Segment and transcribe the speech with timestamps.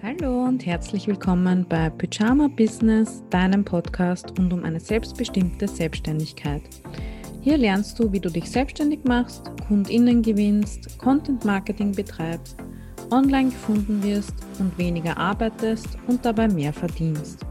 [0.00, 6.62] Hallo und herzlich willkommen bei Pyjama Business, deinem Podcast rund um eine selbstbestimmte Selbstständigkeit.
[7.40, 12.56] Hier lernst du, wie du dich selbstständig machst, KundInnen gewinnst, Content Marketing betreibst,
[13.10, 17.44] online gefunden wirst und weniger arbeitest und dabei mehr verdienst.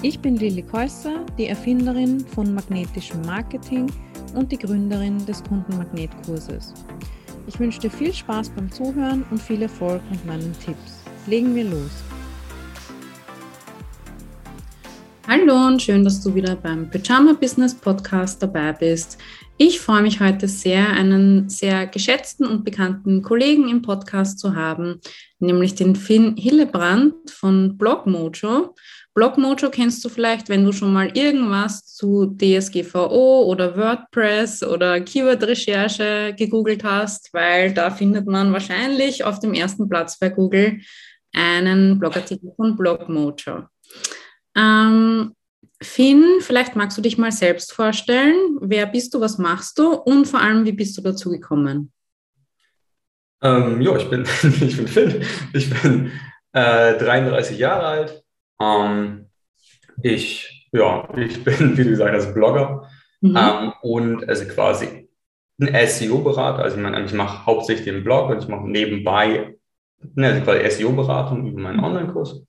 [0.00, 3.92] Ich bin Lilly Käusser, die Erfinderin von magnetischem Marketing
[4.34, 6.72] und die Gründerin des Kundenmagnetkurses.
[7.46, 10.95] Ich wünsche dir viel Spaß beim Zuhören und viel Erfolg mit meinen Tipps.
[11.26, 11.90] Legen wir los.
[15.26, 19.18] Hallo und schön, dass du wieder beim Pyjama Business Podcast dabei bist.
[19.56, 25.00] Ich freue mich heute sehr, einen sehr geschätzten und bekannten Kollegen im Podcast zu haben,
[25.40, 28.76] nämlich den Finn Hillebrand von Blogmojo.
[29.14, 36.34] Blogmojo kennst du vielleicht, wenn du schon mal irgendwas zu DSGVO oder WordPress oder Keyword-Recherche
[36.38, 40.80] gegoogelt hast, weil da findet man wahrscheinlich auf dem ersten Platz bei Google
[41.36, 43.64] einen Blogartikel von Blogmojo.
[44.56, 45.34] Ähm,
[45.82, 48.58] Finn, vielleicht magst du dich mal selbst vorstellen.
[48.60, 51.92] Wer bist du, was machst du und vor allem, wie bist du dazu gekommen?
[53.42, 55.22] Ähm, ja, ich bin, ich bin Finn.
[55.52, 56.10] Ich bin
[56.52, 58.24] äh, 33 Jahre alt,
[58.60, 59.26] ähm,
[60.02, 62.88] ich, ja, ich bin, wie du gesagt hast, Blogger
[63.20, 63.36] mhm.
[63.36, 65.08] ähm, und also quasi
[65.60, 66.62] ein SEO-Berater.
[66.62, 69.55] Also ich meine, ich mache hauptsächlich den Blog und ich mache nebenbei
[70.14, 72.42] ne, also quasi SEO-Beratung über meinen Online-Kurs.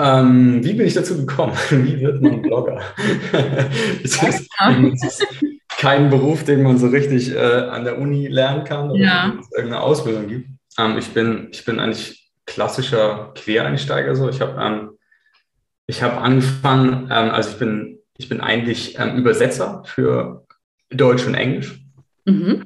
[0.00, 1.52] Ähm, wie bin ich dazu gekommen?
[1.70, 2.80] Wie wird man Blogger?
[4.02, 5.26] es, ist,
[5.76, 9.34] kein Beruf, den man so richtig äh, an der Uni lernen kann oder ja.
[9.38, 10.48] es irgendeine Ausbildung gibt.
[10.78, 14.16] Ähm, ich, bin, ich bin eigentlich klassischer Quereinsteiger.
[14.16, 14.30] So.
[14.30, 20.46] Ich habe ähm, hab angefangen, ähm, also ich bin, ich bin eigentlich ähm, Übersetzer für
[20.90, 21.78] Deutsch und Englisch.
[22.24, 22.64] Mhm.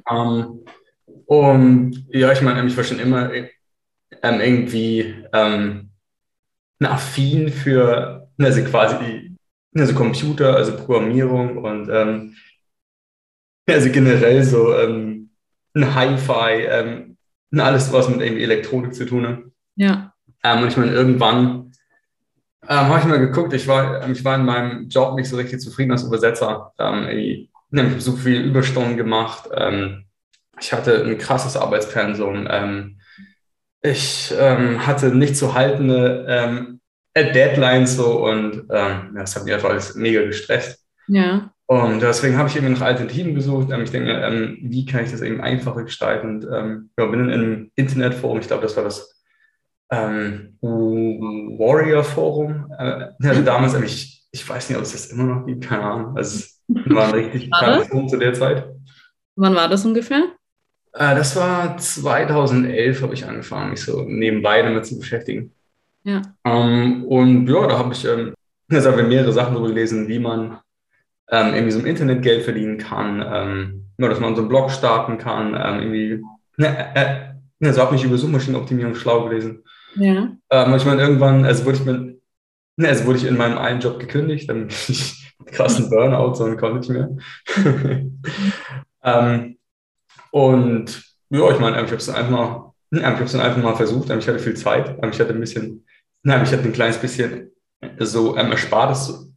[1.26, 5.90] Und ja, ich meine, ich war schon immer ähm, irgendwie ähm,
[6.80, 9.34] affin für also quasi
[9.76, 12.36] also Computer, also Programmierung und ähm,
[13.68, 15.30] also generell so ähm,
[15.74, 17.16] ein Hi-Fi, ähm,
[17.56, 19.38] alles, was mit irgendwie Elektronik zu tun hat.
[19.76, 20.12] Ja.
[20.42, 21.72] Ähm, und ich meine, irgendwann
[22.68, 25.36] ähm, habe ich mal geguckt, ich war, ähm, ich war in meinem Job nicht so
[25.36, 26.72] richtig zufrieden als Übersetzer.
[26.78, 29.48] Ähm, ich habe so viele Überstunden gemacht.
[29.54, 30.04] Ähm,
[30.60, 32.46] ich hatte ein krasses Arbeitspensum.
[32.50, 32.98] Ähm,
[33.82, 36.80] ich ähm, hatte nicht zu haltende ähm,
[37.16, 40.84] Deadlines so und ähm, das hat mich einfach alles mega gestresst.
[41.06, 41.50] Ja.
[41.66, 43.70] Und deswegen habe ich eben nach Alternativen gesucht.
[43.70, 46.44] Ähm, ich denke, ähm, wie kann ich das eben einfacher gestalten?
[46.44, 49.10] Und ja, bin in einem Internetforum, ich glaube, das war das
[51.50, 52.72] Warrior Forum.
[52.78, 56.16] Äh, also damals, ich, ich weiß nicht, ob es das immer noch gibt, keine Ahnung.
[56.16, 58.66] Also es war ein richtig bekanntes Forum zu der Zeit.
[59.36, 60.32] Wann war das ungefähr?
[60.94, 65.52] Äh, das war 2011, habe ich angefangen, mich so nebenbei damit zu beschäftigen.
[66.04, 66.22] Ja.
[66.44, 68.34] Ähm, und ja, da habe ich, ähm,
[68.70, 70.58] also mehrere Sachen darüber gelesen, wie man
[71.30, 74.70] ähm, irgendwie so im Internet Geld verdienen kann, ähm, ja, dass man so einen Blog
[74.70, 76.22] starten kann, ähm, irgendwie,
[76.56, 79.64] ne, äh, also habe mich über Suchmaschinenoptimierung schlau gelesen.
[79.96, 80.36] Ja.
[80.50, 82.20] Ähm, ich meine, irgendwann, also wurde ich, mit,
[82.76, 86.58] ne, also wurde ich in meinem einen Job gekündigt, dann bin ich krassen Burnout, sondern
[86.58, 87.16] konnte ich mehr.
[89.02, 89.56] ähm,
[90.34, 91.00] und
[91.30, 94.10] ja, ich meine, ich habe es einfach mal, ich habe es dann einfach mal versucht,
[94.10, 95.86] ich hatte viel Zeit, ich hatte ein bisschen,
[96.24, 97.52] ich hatte ein kleines bisschen
[98.00, 99.30] so ähm, Erspartes,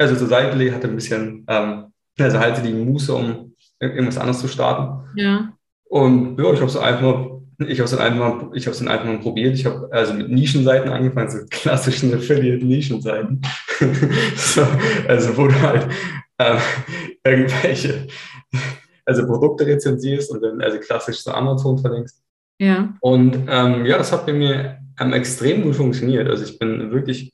[0.00, 4.40] also zur Seite gelegt, hatte ein bisschen, ähm, also halte die Muße, um irgendwas anderes
[4.40, 5.08] zu starten.
[5.14, 5.52] Ja.
[5.88, 7.30] Und ja, ich habe es einfach
[7.68, 9.54] ich habe es dann einfach mal, ich habe es dann einfach mal probiert.
[9.54, 13.42] Ich habe also mit Nischenseiten angefangen, so klassischen Affiliate-Nischenseiten.
[14.34, 14.66] so,
[15.06, 15.86] also wo du halt
[16.38, 16.56] äh,
[17.22, 18.06] irgendwelche,
[19.10, 22.22] also Produkte rezensierst und dann also klassisch zu Amazon verlinkst.
[22.58, 22.94] Ja.
[23.00, 26.28] Und ähm, ja, das hat bei mir ähm, extrem gut funktioniert.
[26.28, 27.32] Also ich bin wirklich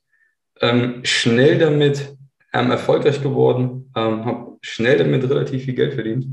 [0.62, 2.16] ähm, schnell damit
[2.54, 6.26] ähm, erfolgreich geworden, ähm, habe schnell damit relativ viel Geld verdient.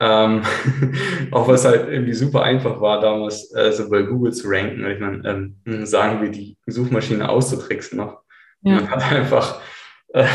[0.00, 0.42] Ähm,
[1.30, 4.84] auch was halt irgendwie super einfach war, damals äh, so bei Google zu ranken.
[4.90, 8.22] Ich meine, sagen wir, die Suchmaschine auszutricksen noch.
[8.62, 8.76] Ja.
[8.76, 9.60] Man hat einfach
[10.08, 10.26] äh,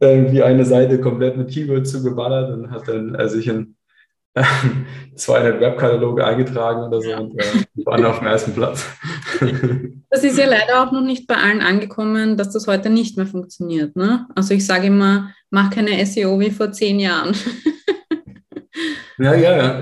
[0.00, 3.76] irgendwie eine Seite komplett mit Keywords zugeballert und hat dann äh, sich in
[4.34, 4.42] äh,
[5.14, 7.18] 200 Webkataloge eingetragen oder so ja.
[7.18, 8.86] und äh, waren auf dem ersten Platz.
[10.10, 13.26] das ist ja leider auch noch nicht bei allen angekommen, dass das heute nicht mehr
[13.26, 13.96] funktioniert.
[13.96, 14.26] Ne?
[14.34, 17.34] Also ich sage immer, mach keine SEO wie vor zehn Jahren.
[19.18, 19.80] Ja, ja, ja.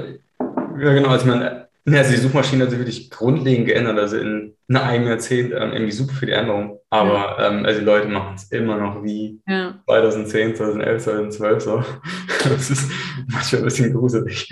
[0.80, 1.08] Ja, genau.
[1.08, 3.98] Also, man, also die Suchmaschine hat sich wirklich grundlegend geändert.
[3.98, 6.78] Also in einem Jahrzehnt ähm, irgendwie super die Änderung.
[6.90, 7.48] Aber ja.
[7.48, 9.80] ähm, also die Leute machen es immer noch wie ja.
[9.86, 11.84] 2010, 2011, 2012 so.
[12.44, 12.90] Das ist
[13.28, 14.48] manchmal ein bisschen gruselig.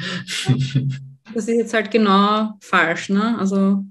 [1.35, 3.37] Das ist jetzt halt genau falsch, ne?
[3.39, 3.85] Also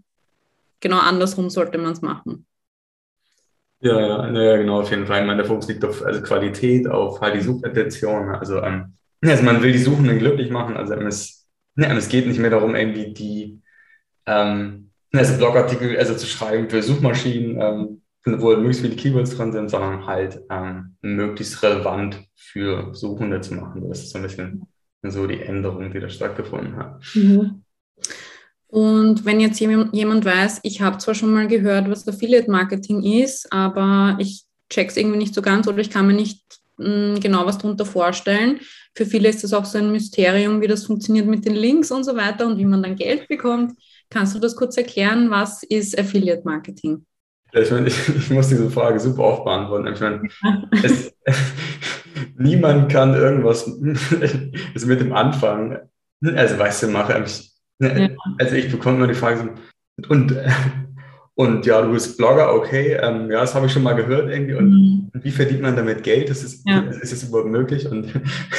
[0.79, 2.47] genau andersrum sollte man es machen?
[3.79, 5.21] Ja, ja, ja, genau, auf jeden Fall.
[5.21, 8.29] Ich meine, der Fokus liegt auf also Qualität, auf halt die Suchintention.
[8.29, 8.93] Also, ähm,
[9.23, 10.75] also man will die Suchenden glücklich machen.
[10.75, 11.36] Also es,
[11.77, 13.61] ja, es geht nicht mehr darum, irgendwie die
[14.25, 19.69] ähm, also Blogartikel also zu schreiben für Suchmaschinen, ähm, wo möglichst viele Keywords drin sind,
[19.69, 23.87] sondern halt ähm, möglichst relevant für Suchende zu machen.
[23.87, 24.67] Das ist so ein bisschen
[25.03, 27.01] so die Änderung, die da stattgefunden hat.
[27.15, 27.63] Mhm.
[28.67, 33.51] Und wenn jetzt jemand weiß, ich habe zwar schon mal gehört, was Affiliate Marketing ist,
[33.53, 36.43] aber ich check's irgendwie nicht so ganz oder ich kann mir nicht
[36.77, 38.59] mh, hm, genau was darunter vorstellen.
[38.95, 42.03] Für viele ist das auch so ein Mysterium, wie das funktioniert mit den Links und
[42.03, 43.73] so weiter und wie man dann Geld bekommt.
[44.09, 45.29] Kannst du das kurz erklären?
[45.29, 47.05] Was ist Affiliate Marketing?
[47.53, 49.87] Ich, meine, ich, ich muss diese Frage super oft beantworten.
[49.93, 50.21] Ich meine,
[50.83, 51.13] es,
[52.37, 55.79] niemand kann irgendwas mit dem Anfang,
[56.23, 57.47] also weißt du, mache ich
[57.79, 58.09] ja.
[58.39, 59.53] Also ich bekomme immer die Frage,
[60.09, 60.35] und,
[61.37, 64.55] und ja, du bist Blogger, okay, ähm, ja, das habe ich schon mal gehört irgendwie.
[64.55, 65.11] Und, mhm.
[65.13, 66.31] wie verdient man damit Geld?
[66.31, 66.79] Ist es, ja.
[66.79, 67.87] ist es überhaupt möglich?
[67.87, 68.11] Und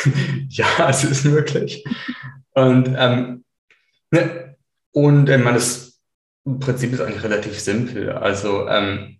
[0.48, 1.84] ja, es ist möglich.
[2.52, 3.44] Und, ähm,
[4.12, 4.54] ne,
[4.92, 6.00] und äh, das
[6.60, 8.12] Prinzip ist eigentlich relativ simpel.
[8.12, 9.18] Also ähm,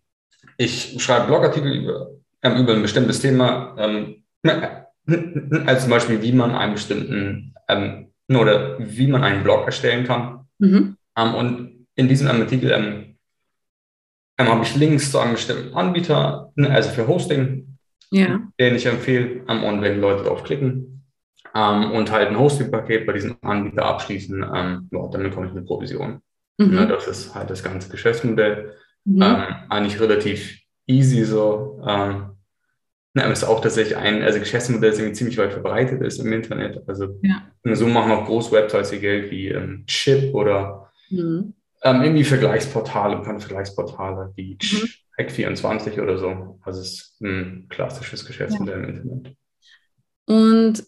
[0.57, 2.11] ich schreibe Blogartikel über,
[2.43, 4.87] ähm, über ein bestimmtes Thema, ähm, ne,
[5.67, 10.47] also zum Beispiel, wie man einen bestimmten ähm, oder wie man einen Blog erstellen kann.
[10.61, 10.97] Mhm.
[11.17, 13.09] Ähm, und in diesem Artikel ähm,
[14.39, 17.79] ähm, habe ich Links zu einem bestimmten Anbieter, ne, also für Hosting,
[18.11, 18.41] ja.
[18.59, 19.43] den ich empfehle.
[19.49, 21.05] Ähm, und wenn Leute darauf klicken
[21.55, 25.63] ähm, und halt ein Hosting-Paket bei diesem Anbieter abschließen, ähm, ja, dann bekomme ich eine
[25.63, 26.21] Provision.
[26.59, 26.75] Mhm.
[26.75, 28.75] Ja, das ist halt das ganze Geschäftsmodell.
[29.05, 29.23] Mhm.
[29.23, 31.81] eigentlich relativ easy so.
[31.87, 32.33] Ähm,
[33.15, 36.83] na, ist auch tatsächlich ein also Geschäftsmodell, das ziemlich weit verbreitet ist im Internet.
[36.87, 37.51] Also ja.
[37.75, 41.55] so machen auch große Websites ihr Geld wie ähm, Chip oder mhm.
[41.83, 44.89] Ähm, irgendwie Vergleichsportale, bekannte Vergleichsportale wie mhm.
[45.19, 46.59] Hack24 oder so.
[46.63, 48.89] Also es ist ein klassisches Geschäftsmodell ja.
[48.89, 49.37] im Internet.
[50.27, 50.85] Und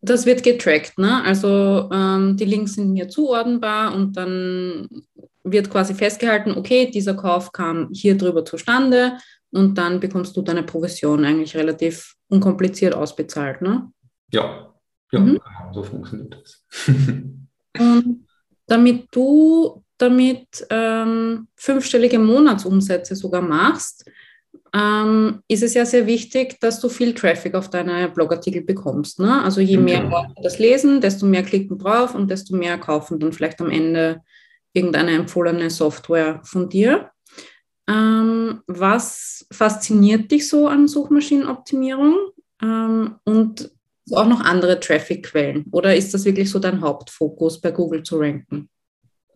[0.00, 1.24] das wird getrackt, ne?
[1.24, 4.88] Also ähm, die Links sind mir zuordnenbar und dann
[5.42, 9.18] wird quasi festgehalten, okay, dieser Kauf kam hier drüber zustande
[9.50, 13.90] und dann bekommst du deine Provision eigentlich relativ unkompliziert ausbezahlt, ne?
[14.30, 14.74] Ja,
[15.10, 15.40] ja, mhm.
[15.72, 16.64] so funktioniert das.
[17.78, 18.26] und
[18.66, 24.04] damit du damit ähm, fünfstellige Monatsumsätze sogar machst,
[24.74, 29.18] ähm, ist es ja sehr wichtig, dass du viel Traffic auf deine Blogartikel bekommst.
[29.18, 29.42] Ne?
[29.42, 30.10] Also je mehr okay.
[30.10, 34.22] Leute das lesen, desto mehr klicken drauf und desto mehr kaufen dann vielleicht am Ende
[34.72, 37.10] irgendeine empfohlene Software von dir.
[37.88, 42.16] Ähm, was fasziniert dich so an Suchmaschinenoptimierung?
[42.62, 43.70] Ähm, und
[44.12, 45.66] auch noch andere Traffic-Quellen?
[45.70, 48.68] Oder ist das wirklich so dein Hauptfokus, bei Google zu ranken?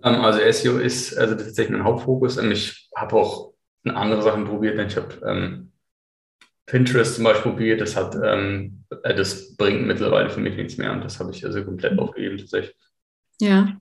[0.03, 2.37] Ähm, also SEO ist also tatsächlich mein Hauptfokus.
[2.39, 3.53] Ich habe auch
[3.85, 4.79] andere Sachen probiert.
[4.79, 5.73] Ich habe ähm,
[6.67, 7.81] Pinterest zum Beispiel probiert.
[7.81, 11.45] Das hat, ähm, äh, das bringt mittlerweile für mich nichts mehr und das habe ich
[11.45, 12.77] also komplett aufgegeben tatsächlich.
[13.41, 13.77] Ja.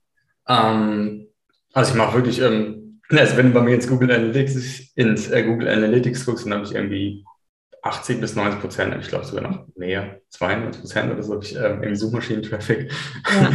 [0.47, 1.27] Ähm,
[1.73, 2.81] also ich mache wirklich ähm,
[3.19, 6.65] also wenn du bei mir ins Google Analytics, ins äh, Google Analytics guckst, dann habe
[6.65, 7.25] ich irgendwie
[7.83, 11.55] 80 bis 90 Prozent, ich glaube sogar noch mehr, 92 Prozent oder so, habe ich
[11.55, 12.91] ähm, irgendwie Suchmaschinen-Traffic.
[12.91, 13.51] Ja.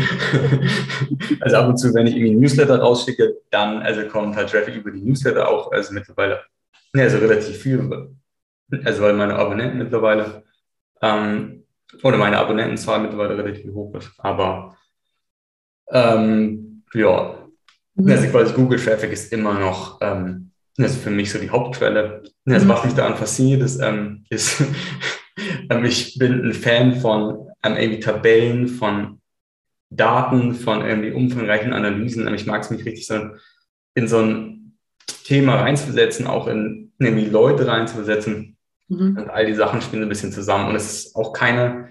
[1.40, 4.90] also ab und zu, wenn ich irgendwie Newsletter rausschicke, dann also kommt halt Traffic über
[4.90, 6.40] die Newsletter auch, also mittlerweile,
[6.94, 8.10] ja, also relativ viel,
[8.84, 10.42] also weil meine Abonnenten mittlerweile,
[11.02, 11.64] ähm,
[12.02, 14.76] oder meine Abonnentenzahl mittlerweile relativ hoch ist, aber
[15.92, 17.46] ähm, ja,
[17.96, 18.10] Mhm.
[18.10, 22.22] Also quasi Google Traffic ist immer noch ähm, also für mich so die Hauptquelle.
[22.46, 22.70] Also mhm.
[22.70, 24.62] was mich daran fasziniert ist, ähm, ist
[25.70, 29.20] ähm, ich bin ein Fan von ähm, irgendwie Tabellen, von
[29.90, 32.26] Daten, von irgendwie umfangreichen Analysen.
[32.26, 33.30] Ähm, ich mag es mich richtig so
[33.94, 34.78] in so ein
[35.24, 38.56] Thema reinzusetzen, auch in irgendwie Leute reinzusetzen.
[38.88, 39.16] Mhm.
[39.18, 40.68] Und all die Sachen spielen ein bisschen zusammen.
[40.68, 41.88] Und es ist auch keine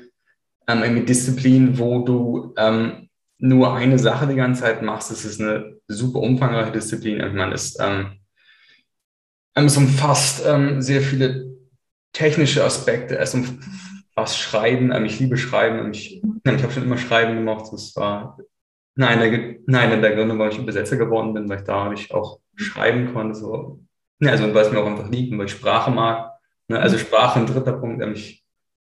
[0.68, 5.42] ähm, irgendwie Disziplin, wo du ähm, nur eine Sache die ganze Zeit machst, es ist
[5.42, 7.20] eine super umfangreiche Disziplin.
[7.20, 8.20] Ich meine, es, ähm,
[9.63, 11.55] es umfasst ähm, sehr viele
[12.12, 13.17] technische Aspekte.
[13.17, 14.91] Es umfasst Schreiben.
[14.91, 15.91] Ähm, ich liebe Schreiben.
[15.91, 17.65] Ich, ich habe schon immer Schreiben gemacht.
[17.71, 18.38] Das war
[18.95, 22.39] nein, der, nein, der Gründe, warum ich Übersetzer geworden bin, weil ich da ich auch
[22.55, 23.35] schreiben konnte.
[23.35, 23.79] So.
[24.19, 26.31] Ja, also weil es mir auch einfach liegt und weil ich Sprache mag.
[26.67, 26.79] Ne?
[26.79, 28.03] Also Sprache ein dritter Punkt.
[28.15, 28.43] Ich,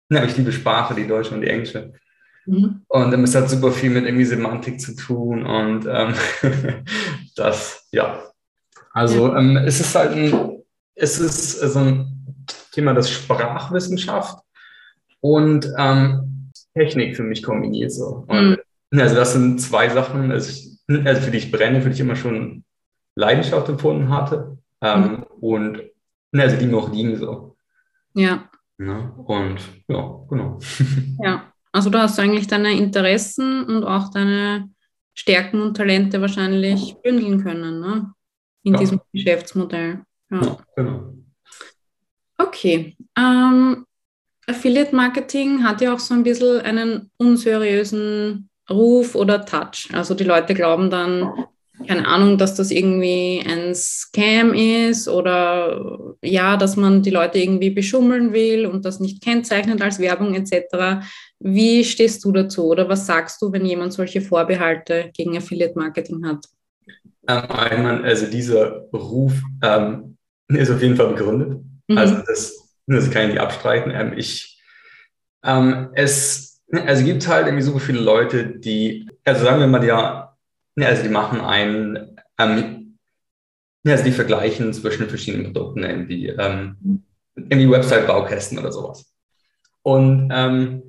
[0.10, 1.94] ja, ich liebe Sprache, die deutsche und die englische.
[2.46, 2.82] Mhm.
[2.88, 6.14] Und ähm, es hat super viel mit irgendwie Semantik zu tun und ähm,
[7.36, 8.24] das, ja.
[8.94, 9.36] Also.
[9.36, 10.51] Ähm, es ist halt ein,
[11.02, 14.38] es ist so ein Thema, das Sprachwissenschaft
[15.20, 18.26] und ähm, Technik für mich kombiniert so.
[18.30, 18.58] Mhm.
[18.92, 22.02] Also das sind zwei Sachen, also, ich, also für die ich brenne, für die ich
[22.02, 22.64] immer schon
[23.16, 25.24] Leidenschaft empfunden hatte ähm, mhm.
[25.42, 25.82] und
[26.32, 27.56] ne, also die mir auch liegen so.
[28.14, 28.50] Ja.
[28.78, 29.12] Ne?
[29.26, 30.60] Und ja, genau.
[31.24, 34.70] Ja, also du hast eigentlich deine Interessen und auch deine
[35.14, 38.14] Stärken und Talente wahrscheinlich bündeln können, ne?
[38.64, 38.80] In ja.
[38.80, 40.04] diesem Geschäftsmodell.
[40.32, 41.14] Ja, genau.
[42.38, 42.96] Okay.
[43.18, 43.86] Ähm,
[44.48, 49.90] Affiliate Marketing hat ja auch so ein bisschen einen unseriösen Ruf oder Touch.
[49.94, 51.46] Also die Leute glauben dann,
[51.88, 57.70] keine Ahnung, dass das irgendwie ein Scam ist oder ja, dass man die Leute irgendwie
[57.70, 61.06] beschummeln will und das nicht kennzeichnet als Werbung etc.
[61.40, 66.26] Wie stehst du dazu oder was sagst du, wenn jemand solche Vorbehalte gegen Affiliate Marketing
[66.26, 66.46] hat?
[67.28, 69.34] Ähm, also dieser Ruf
[69.64, 70.18] ähm,
[70.56, 71.62] ist auf jeden Fall begründet.
[71.88, 71.98] Mhm.
[71.98, 73.92] Also das, das kann ich nicht abstreiten.
[73.94, 74.62] Ähm, ich,
[75.44, 80.36] ähm, es, also gibt halt irgendwie so viele Leute, die, also sagen wir mal ja,
[80.80, 82.98] also die machen einen, ähm,
[83.86, 87.04] also die vergleichen zwischen verschiedenen Produkten, irgendwie, ähm,
[87.36, 89.12] irgendwie Website-Baukästen oder sowas.
[89.84, 90.84] Und ähm,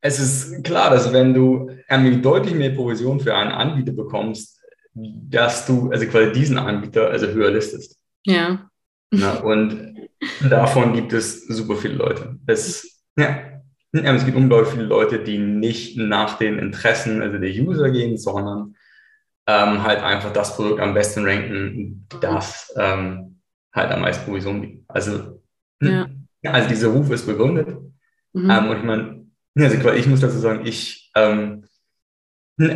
[0.00, 4.60] es ist klar, dass wenn du irgendwie deutlich mehr Provision für einen Anbieter bekommst,
[4.94, 7.98] dass du also quasi diesen Anbieter also höher listest.
[8.24, 8.70] Ja.
[9.10, 9.94] Na, und
[10.48, 12.38] davon gibt es super viele Leute.
[12.46, 13.54] Es, ja,
[13.92, 18.74] es gibt unglaublich viele Leute, die nicht nach den Interessen also der User gehen, sondern
[19.46, 23.40] ähm, halt einfach das Produkt am besten ranken, das ähm,
[23.72, 24.84] halt am meisten Provision gibt.
[24.88, 25.42] Also,
[25.80, 26.08] ja.
[26.44, 27.68] also dieser Ruf ist begründet.
[28.32, 28.50] Mhm.
[28.50, 31.64] Ähm, und ich meine, also ich muss dazu sagen, ich, ähm,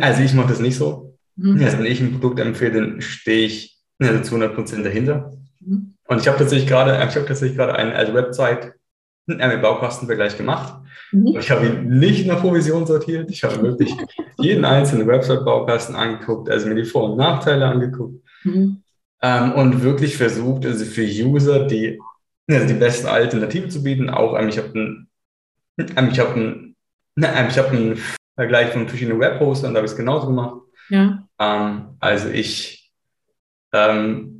[0.01, 1.17] also ich mache das nicht so.
[1.35, 1.61] Mhm.
[1.63, 5.31] Also wenn ich ein Produkt empfehle, dann stehe ich also zu 100 Prozent dahinter.
[5.59, 5.95] Mhm.
[6.09, 8.73] Und ich habe tatsächlich gerade, ich habe tatsächlich gerade eine also Website,
[9.27, 10.81] einen Baukastenvergleich gemacht.
[11.11, 11.37] Mhm.
[11.39, 13.29] Ich habe ihn nicht nach Provision sortiert.
[13.29, 13.95] Ich habe wirklich
[14.39, 18.81] jeden einzelnen Website-Baukasten angeguckt, also mir die Vor- und Nachteile angeguckt mhm.
[19.21, 21.99] ähm, und wirklich versucht, also für User die,
[22.49, 24.09] also die beste Alternative zu bieten.
[24.09, 25.09] Auch, ähm, ich habe einen,
[25.77, 26.75] ähm, ich habe einen,
[27.17, 27.99] ähm, ich habe einen
[28.33, 30.55] Vergleich von verschiedenen Webhostern, da habe ich es genauso gemacht.
[30.89, 31.23] Ja.
[31.37, 32.91] Ähm, also ich,
[33.73, 34.38] ähm,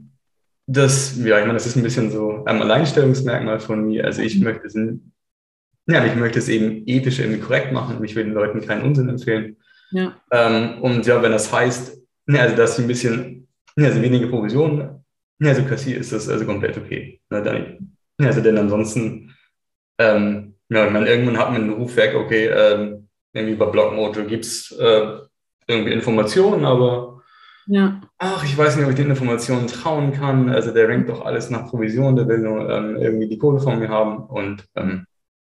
[0.71, 4.05] das, ja, ich meine, das ist ein bisschen so ein Alleinstellungsmerkmal von mir.
[4.05, 4.43] Also ich mhm.
[4.43, 8.35] möchte es, ja, ich möchte es eben ethisch irgendwie korrekt machen und ich will den
[8.35, 9.57] Leuten keinen Unsinn empfehlen.
[9.89, 10.15] Ja.
[10.31, 11.97] Ähm, und ja, wenn das heißt,
[12.27, 13.47] ja, also dass ich ein bisschen,
[13.77, 15.03] ja, also weniger Provisionen,
[15.39, 17.19] ja, also kassiere, ist das also komplett okay.
[17.31, 19.33] Na, dann, ja, also denn ansonsten,
[19.97, 24.23] ähm, ja, ich meine, irgendwann hat man den Ruf weg, okay, ähm, irgendwie bei Blockmojo
[24.25, 25.17] gibt es äh,
[25.65, 27.18] irgendwie Informationen, aber
[27.69, 28.01] ja.
[28.17, 30.49] Ach, ich weiß nicht, ob ich den Informationen trauen kann.
[30.49, 33.77] Also der rankt doch alles nach Provision, der will nur ähm, irgendwie die Kohle von
[33.77, 34.25] mir haben.
[34.25, 35.05] Und ähm,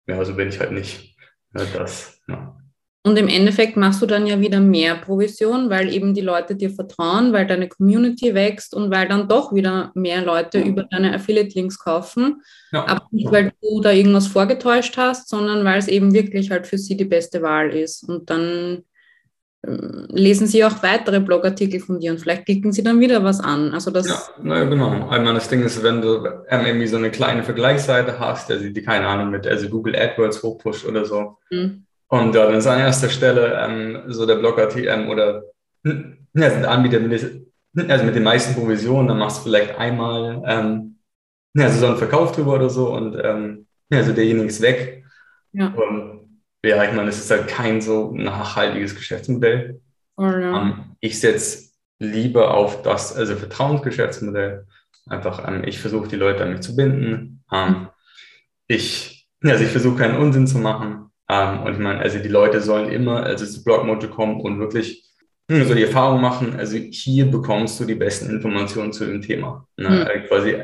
[0.06, 1.16] ja, so bin ich halt nicht.
[1.52, 2.56] Das, ja.
[3.02, 6.70] Und im Endeffekt machst du dann ja wieder mehr Provision, weil eben die Leute dir
[6.70, 10.64] vertrauen, weil deine Community wächst und weil dann doch wieder mehr Leute ja.
[10.64, 12.42] über deine Affiliate-Links kaufen.
[12.70, 12.86] Ja.
[12.86, 16.78] Aber nicht, weil du da irgendwas vorgetäuscht hast, sondern weil es eben wirklich halt für
[16.78, 18.08] sie die beste Wahl ist.
[18.08, 18.84] Und dann
[19.66, 23.72] lesen Sie auch weitere Blogartikel von dir und vielleicht klicken Sie dann wieder was an.
[23.72, 25.08] Also das ja, na, genau.
[25.08, 28.82] Einmal das Ding ist, wenn du ähm, irgendwie so eine kleine Vergleichsseite hast, also die
[28.82, 31.38] keine Ahnung mit also Google AdWords hochpusht oder so.
[31.50, 31.84] Mhm.
[32.08, 35.44] Und ja, dann ist an erster Stelle ähm, so der Blogartikel ähm, oder
[35.84, 37.46] ja, sind Anbieter mit,
[37.88, 40.96] also mit den meisten Provisionen, dann machst du vielleicht einmal ähm,
[41.54, 45.04] ja, also so einen Verkauf drüber oder so und ähm, ja, also derjenige ist weg.
[45.52, 45.68] Ja.
[45.68, 46.23] Und
[46.64, 49.80] ja, ich meine, es ist halt kein so nachhaltiges Geschäftsmodell.
[50.16, 50.62] Oh, ja.
[50.62, 54.66] ähm, ich setze lieber auf das, also Vertrauensgeschäftsmodell.
[55.06, 57.44] Einfach, ähm, ich versuche die Leute an mich zu binden.
[57.52, 57.88] Ähm,
[58.66, 61.10] ich, also ich versuche keinen Unsinn zu machen.
[61.28, 65.04] und ich meine, also die Leute sollen immer, also zu Blogmojo kommen und wirklich
[65.50, 69.66] hm, so die Erfahrung machen, also hier bekommst du die besten Informationen zu dem Thema.
[69.76, 69.90] Ne?
[69.90, 70.28] Mhm.
[70.28, 70.56] quasi,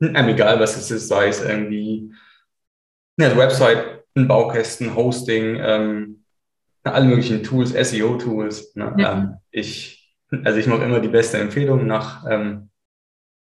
[0.00, 2.12] egal was es ist, sei es irgendwie
[3.18, 6.24] eine Website Baukästen, Hosting, ähm,
[6.84, 8.74] alle möglichen Tools, SEO-Tools.
[8.74, 8.94] Ne?
[8.98, 9.12] Ja.
[9.12, 10.14] Ähm, ich,
[10.44, 12.70] also ich mache immer die beste Empfehlung nach ähm,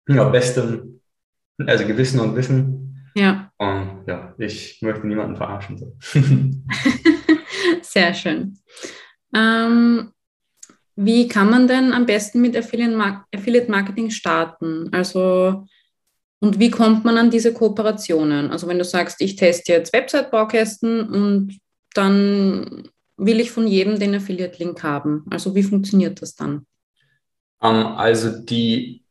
[0.09, 1.01] ja, bestem,
[1.67, 3.11] also Gewissen und Wissen.
[3.15, 3.53] Ja.
[3.59, 5.79] Und ja, ich möchte niemanden verarschen.
[5.79, 5.97] So.
[7.83, 8.59] Sehr schön.
[9.35, 10.13] Ähm,
[10.97, 14.89] wie kann man denn am besten mit Affiliate Marketing starten?
[14.93, 15.67] Also
[16.41, 18.51] und wie kommt man an diese Kooperationen?
[18.51, 21.59] Also wenn du sagst, ich teste jetzt Website-Baukästen und
[21.95, 25.27] dann will ich von jedem den Affiliate-Link haben.
[25.31, 26.67] Also wie funktioniert das dann?
[27.63, 29.05] Ähm, also die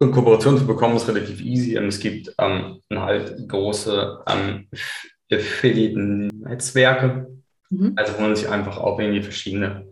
[0.00, 1.76] Kooperation zu bekommen ist relativ easy.
[1.76, 4.66] Es gibt ähm, halt große um,
[5.30, 7.28] Affiliate-Netzwerke,
[7.70, 7.92] mhm.
[7.94, 9.86] also wo man sich einfach auch irgendwie verschiedene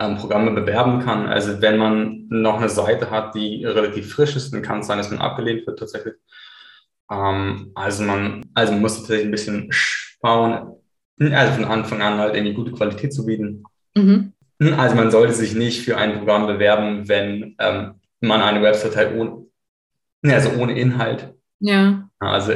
[0.00, 1.26] ähm, Programme bewerben kann.
[1.26, 4.98] Also wenn man noch eine Seite hat, die relativ frisch ist, dann kann es sein,
[4.98, 6.14] dass man abgelehnt wird tatsächlich.
[7.10, 10.74] Ähm, also man, also man muss tatsächlich ein bisschen schauen,
[11.20, 13.64] also von Anfang an halt irgendwie gute Qualität zu bieten.
[13.94, 14.32] Mhm.
[14.76, 19.14] Also man sollte sich nicht für ein Programm bewerben, wenn ähm, man eine Website halt
[19.16, 19.46] ohne,
[20.22, 21.34] also ohne Inhalt.
[21.60, 22.08] Ja.
[22.18, 22.52] Also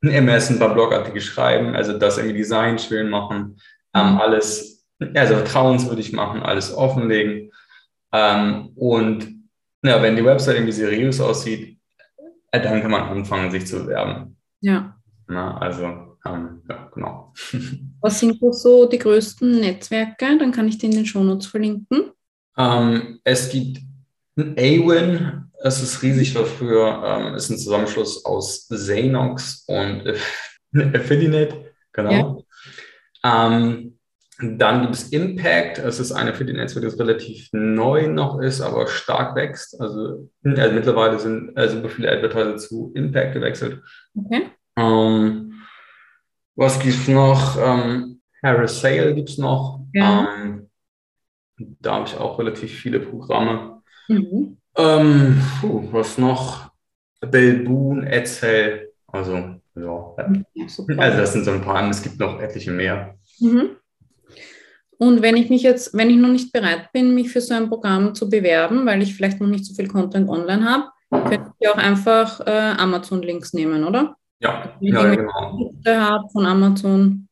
[0.00, 3.58] im ersten ein paar Blogartikel schreiben, also das irgendwie Design schön machen,
[3.94, 4.18] ähm, mhm.
[4.18, 4.73] alles,
[5.14, 7.50] also vertrauenswürdig machen, alles offenlegen.
[8.12, 9.34] Ähm, und
[9.82, 11.78] ja, wenn die Website irgendwie seriös aussieht,
[12.50, 14.36] äh, dann kann man anfangen, sich zu bewerben.
[14.60, 14.96] Ja.
[15.26, 17.32] Na, also, ähm, ja, genau.
[18.00, 20.38] Was sind so die größten Netzwerke?
[20.38, 22.12] Dann kann ich die in den Shownotes verlinken.
[22.56, 23.80] Ähm, es gibt
[24.36, 30.04] Awin, es ist riesig dafür, ähm, ist ein Zusammenschluss aus Zanox und
[30.94, 32.44] Affiliate, genau.
[33.22, 33.46] Ja.
[33.46, 33.93] Ähm,
[34.40, 39.36] dann gibt es Impact, es ist eine Affiliate-Netzwerk, das relativ neu noch ist, aber stark
[39.36, 39.80] wächst.
[39.80, 43.82] Also, also mittlerweile sind äh, super viele Advertiser zu Impact gewechselt.
[44.16, 44.50] Okay.
[44.76, 45.62] Ähm,
[46.56, 47.56] was gibt es noch?
[47.60, 49.80] Ähm, Harris Sale gibt es noch.
[49.92, 50.28] Ja.
[50.36, 50.70] Ähm,
[51.56, 53.82] da habe ich auch relativ viele Programme.
[54.08, 54.58] Mhm.
[54.76, 56.70] Ähm, puh, was noch?
[57.20, 59.60] Belboon, Edsel, also ja.
[59.76, 63.16] ja also das sind so ein paar, es gibt noch etliche mehr.
[63.40, 63.76] Mhm.
[65.04, 67.68] Und wenn ich mich jetzt, wenn ich noch nicht bereit bin, mich für so ein
[67.68, 70.84] Programm zu bewerben, weil ich vielleicht noch nicht so viel Content online habe,
[71.28, 74.16] könnte ich auch einfach äh, Amazon-Links nehmen, oder?
[74.40, 75.70] Ja, ja, genau.
[75.86, 77.28] Habe von Amazon.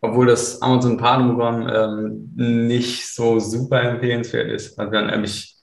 [0.00, 4.78] Obwohl das Amazon-Partnerprogramm ähm, nicht so super empfehlenswert ist.
[4.78, 5.56] Also dann, ähm, ich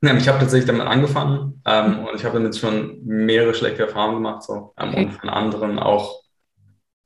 [0.00, 4.22] ja, ich habe tatsächlich damit angefangen ähm, und ich habe damit schon mehrere schlechte Erfahrungen
[4.22, 5.04] gemacht so, ähm, okay.
[5.04, 6.22] und von anderen auch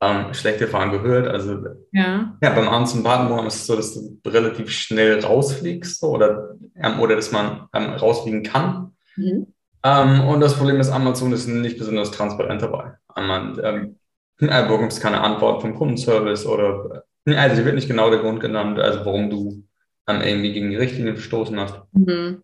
[0.03, 1.27] ähm, schlechte Erfahrungen gehört.
[1.27, 1.59] Also
[1.91, 6.55] ja, ja beim Amazon Partnerprogramm ist es so, dass du relativ schnell rausfliegst so, oder,
[6.75, 8.91] ähm, oder dass man ähm, rausfliegen kann.
[9.15, 9.47] Mhm.
[9.83, 12.93] Ähm, und das Problem ist, Amazon ist nicht besonders transparent dabei.
[13.15, 13.99] Man ähm,
[14.39, 18.39] äh, bekommst keine Antwort vom Kundenservice oder äh, also dir wird nicht genau der Grund
[18.39, 19.63] genannt, also warum du
[20.07, 21.81] ähm, irgendwie gegen die Richtlinie verstoßen hast.
[21.93, 22.43] Mhm.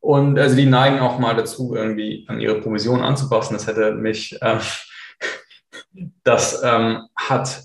[0.00, 3.54] Und also die neigen auch mal dazu, irgendwie an ihre Provision anzupassen.
[3.54, 4.58] Das hätte mich, äh,
[6.24, 7.62] das ähm, hat,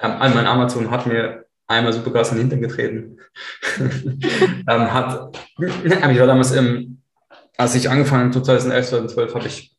[0.00, 3.18] ähm, mein Amazon hat mir einmal super krass in den Hintern getreten.
[4.68, 7.00] ähm, hat, ich war damals im,
[7.56, 9.76] als ich angefangen habe, 2011, 2012, habe ich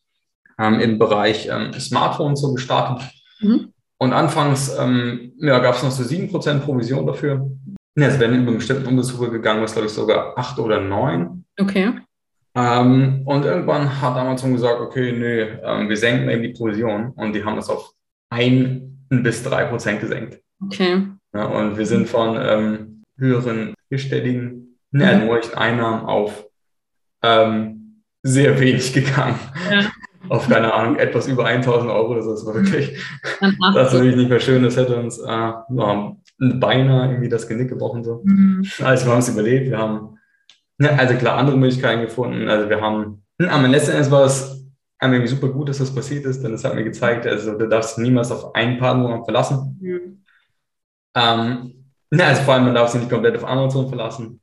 [0.60, 3.10] ähm, im Bereich ähm, Smartphones so gestartet.
[3.40, 3.74] Mhm.
[3.98, 7.50] Und anfangs ähm, ja, gab es noch so 7% Provision dafür.
[7.98, 11.46] Ja, es werden über einen bestimmten Umsatzsuche gegangen, was glaube ich sogar acht oder neun.
[11.58, 11.94] Okay.
[12.56, 17.34] Ähm, und irgendwann hat Amazon gesagt, okay, nö, ähm, wir senken eben die Provision und
[17.34, 17.91] die haben das auf
[18.30, 20.39] ein bis drei Prozent gesenkt.
[20.63, 21.04] Okay.
[21.34, 25.30] Ja, und wir sind von ähm, höheren vierstelligen mhm.
[25.56, 26.48] Einnahmen auf
[27.24, 29.39] ähm, sehr wenig gegangen.
[29.70, 29.91] Ja.
[30.30, 32.15] auf keine Ahnung, etwas über 1000 Euro.
[32.15, 32.98] Das war wirklich,
[33.41, 34.63] das ist natürlich nicht mehr schön.
[34.63, 38.04] Das hätte uns äh, ja, beinahe irgendwie das Genick gebrochen.
[38.04, 38.22] So.
[38.24, 38.65] Mhm.
[38.82, 40.14] Also wir haben es überlebt, wir haben
[40.80, 42.50] also klar andere Möglichkeiten gefunden.
[42.50, 44.66] Also wir haben, aber letzten Endes war es
[45.02, 47.98] irgendwie super gut, dass das passiert ist, denn es hat mir gezeigt, also du darfst
[47.98, 49.78] niemals auf einen Partner verlassen.
[49.82, 50.24] Mhm.
[51.16, 51.86] Ähm,
[52.18, 54.42] also vor allem, man darf sich nicht komplett auf Amazon verlassen.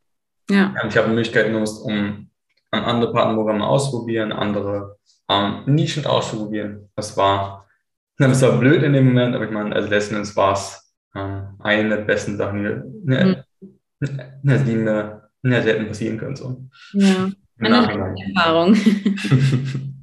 [0.50, 0.74] Ja.
[0.88, 2.28] Ich habe eine Möglichkeit genutzt, um
[2.70, 4.96] andere Partnerprogramme auszuprobieren, andere
[5.28, 6.90] ähm, Nischen auszuprobieren.
[6.96, 7.66] Das war,
[8.18, 11.56] das war blöd in dem Moment, aber ich meine, also letzten Endes war es ähm,
[11.60, 13.44] eine der besten Sachen, die, ne,
[14.00, 14.64] mhm.
[14.64, 16.36] die mir ne, hätten passieren können.
[16.36, 16.64] So.
[16.92, 18.76] Ja, eine Erfahrung.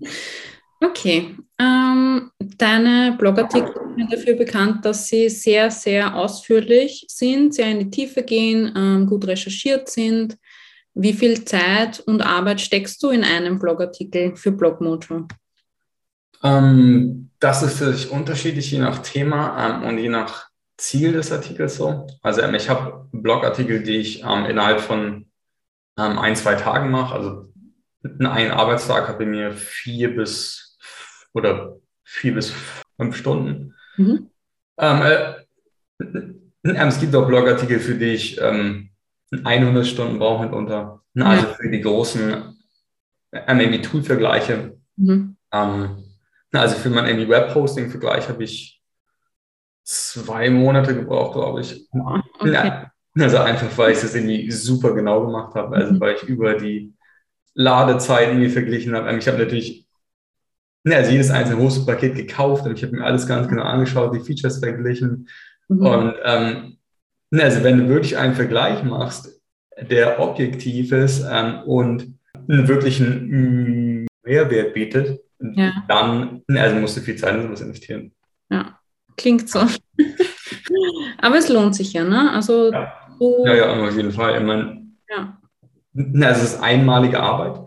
[0.81, 1.35] okay.
[1.59, 7.89] Ähm, deine Blogartikel sind dafür bekannt, dass sie sehr, sehr ausführlich sind, sehr in die
[7.89, 10.37] Tiefe gehen, ähm, gut recherchiert sind.
[10.93, 15.27] Wie viel Zeit und Arbeit steckst du in einem Blogartikel für Blogmojo?
[16.43, 20.47] Ähm, das ist natürlich unterschiedlich je nach Thema ähm, und je nach
[20.77, 22.07] Ziel des Artikels so.
[22.21, 25.28] Also ähm, ich habe Blogartikel, die ich ähm, innerhalb von
[25.99, 27.13] ähm, ein, zwei Tagen mache.
[27.13, 27.53] Also
[28.03, 30.77] ein Arbeitstag habe ich mir vier bis
[31.33, 32.53] oder vier bis
[32.97, 33.75] fünf Stunden.
[33.97, 34.29] Mhm.
[34.77, 35.33] Ähm, äh,
[36.63, 38.39] ähm, es gibt auch Blogartikel, für die ich
[39.43, 41.01] 100 Stunden brauche mitunter.
[41.27, 42.55] Also für die großen
[43.31, 44.77] ähm, irgendwie Tool-Vergleiche.
[44.95, 45.35] Mhm.
[46.51, 48.81] also für mein irgendwie Web-Hosting-Vergleich habe ich
[49.83, 51.87] zwei Monate gebraucht, glaube ich.
[51.91, 52.53] Okay.
[52.53, 55.75] Ja, also einfach, weil ich das irgendwie super genau gemacht habe.
[55.75, 55.99] Also mhm.
[55.99, 56.93] weil ich über die
[57.53, 59.17] Ladezeiten irgendwie verglichen habe.
[59.17, 59.87] Ich habe natürlich
[60.87, 64.59] also jedes einzelne Hostpaket gekauft und ich habe mir alles ganz genau angeschaut, die Features
[64.59, 65.27] verglichen.
[65.67, 65.85] Mhm.
[65.85, 66.77] Und ähm,
[67.33, 69.41] also wenn du wirklich einen Vergleich machst,
[69.79, 72.13] der objektiv ist ähm, und
[72.47, 75.83] einen wirklichen Mehrwert bietet, ja.
[75.87, 78.11] dann also musst du viel Zeit in sowas investieren.
[78.49, 78.79] Ja,
[79.15, 79.59] klingt so.
[81.21, 82.31] Aber es lohnt sich ja, ne?
[82.31, 84.37] Also ja, so ja, ja, auf jeden Fall.
[84.37, 85.37] Ich meine, ja.
[85.93, 87.61] also es ist einmalige Arbeit.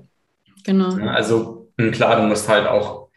[0.64, 0.94] Genau.
[1.08, 3.08] Also klar, du musst halt auch,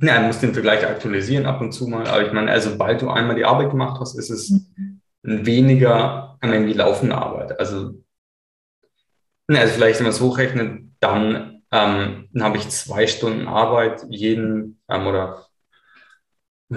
[0.00, 2.06] ja, du musst den Vergleich aktualisieren ab und zu mal.
[2.06, 5.00] Aber ich meine, also sobald du einmal die Arbeit gemacht hast, ist es mhm.
[5.22, 7.58] weniger an irgendwie laufende Arbeit.
[7.58, 7.94] Also,
[9.48, 14.80] also vielleicht, wenn man es hochrechnet, dann, ähm, dann habe ich zwei Stunden Arbeit jeden
[14.88, 15.46] ähm, oder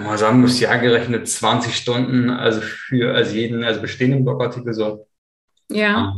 [0.04, 5.06] mal sagen, muss Jahr gerechnet 20 Stunden, also für also jeden, also bestehenden Blogartikel so.
[5.70, 6.14] Ja.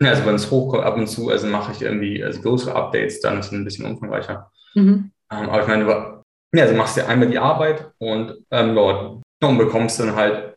[0.00, 3.38] Also wenn es hochkommt ab und zu, also mache ich irgendwie also größere Updates, dann
[3.38, 4.50] ist es ein bisschen umfangreicher.
[4.74, 5.10] Mhm.
[5.30, 6.22] Ähm, aber ich meine, du,
[6.56, 10.56] ja, also machst du einmal die Arbeit und ähm, dort und bekommst dann halt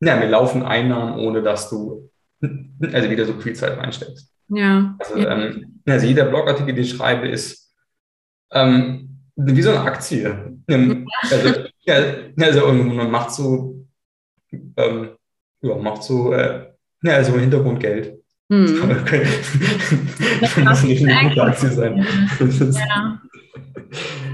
[0.00, 4.30] ja, mit laufen Einnahmen, ohne dass du also wieder so viel Zeit reinsteckst.
[4.48, 4.96] Ja.
[4.98, 7.72] Also, ähm, also jeder Blogartikel, den ich schreibe, ist
[8.52, 10.58] ähm, wie so eine Aktie.
[11.22, 11.94] Also, ja,
[12.40, 13.86] also man macht so,
[14.52, 15.10] ähm,
[15.60, 16.66] ja, macht so, äh,
[17.02, 18.18] ja, also im Hintergrund Geld.
[18.50, 19.06] Hm.
[20.40, 22.06] Das muss nicht eine gute Aktie sein.
[22.38, 23.20] Ja.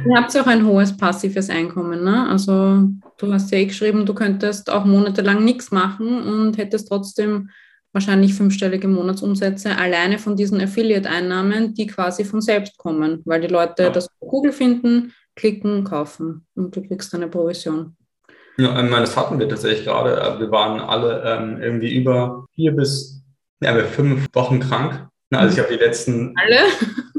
[0.07, 2.29] Ihr habt ja auch ein hohes passives Einkommen, ne?
[2.29, 7.51] Also du hast ja eh geschrieben, du könntest auch monatelang nichts machen und hättest trotzdem
[7.93, 13.85] wahrscheinlich fünfstellige Monatsumsätze alleine von diesen Affiliate-Einnahmen, die quasi von selbst kommen, weil die Leute
[13.85, 13.91] ja.
[13.91, 17.97] das auf Google finden, klicken, kaufen und du kriegst eine Provision.
[18.59, 20.21] Ja, ich meine, das hatten wir tatsächlich gerade.
[20.21, 23.23] Äh, wir waren alle ähm, irgendwie über vier bis
[23.63, 25.09] ja, fünf Wochen krank.
[25.33, 26.35] Also ich habe die letzten.
[26.37, 26.59] Alle?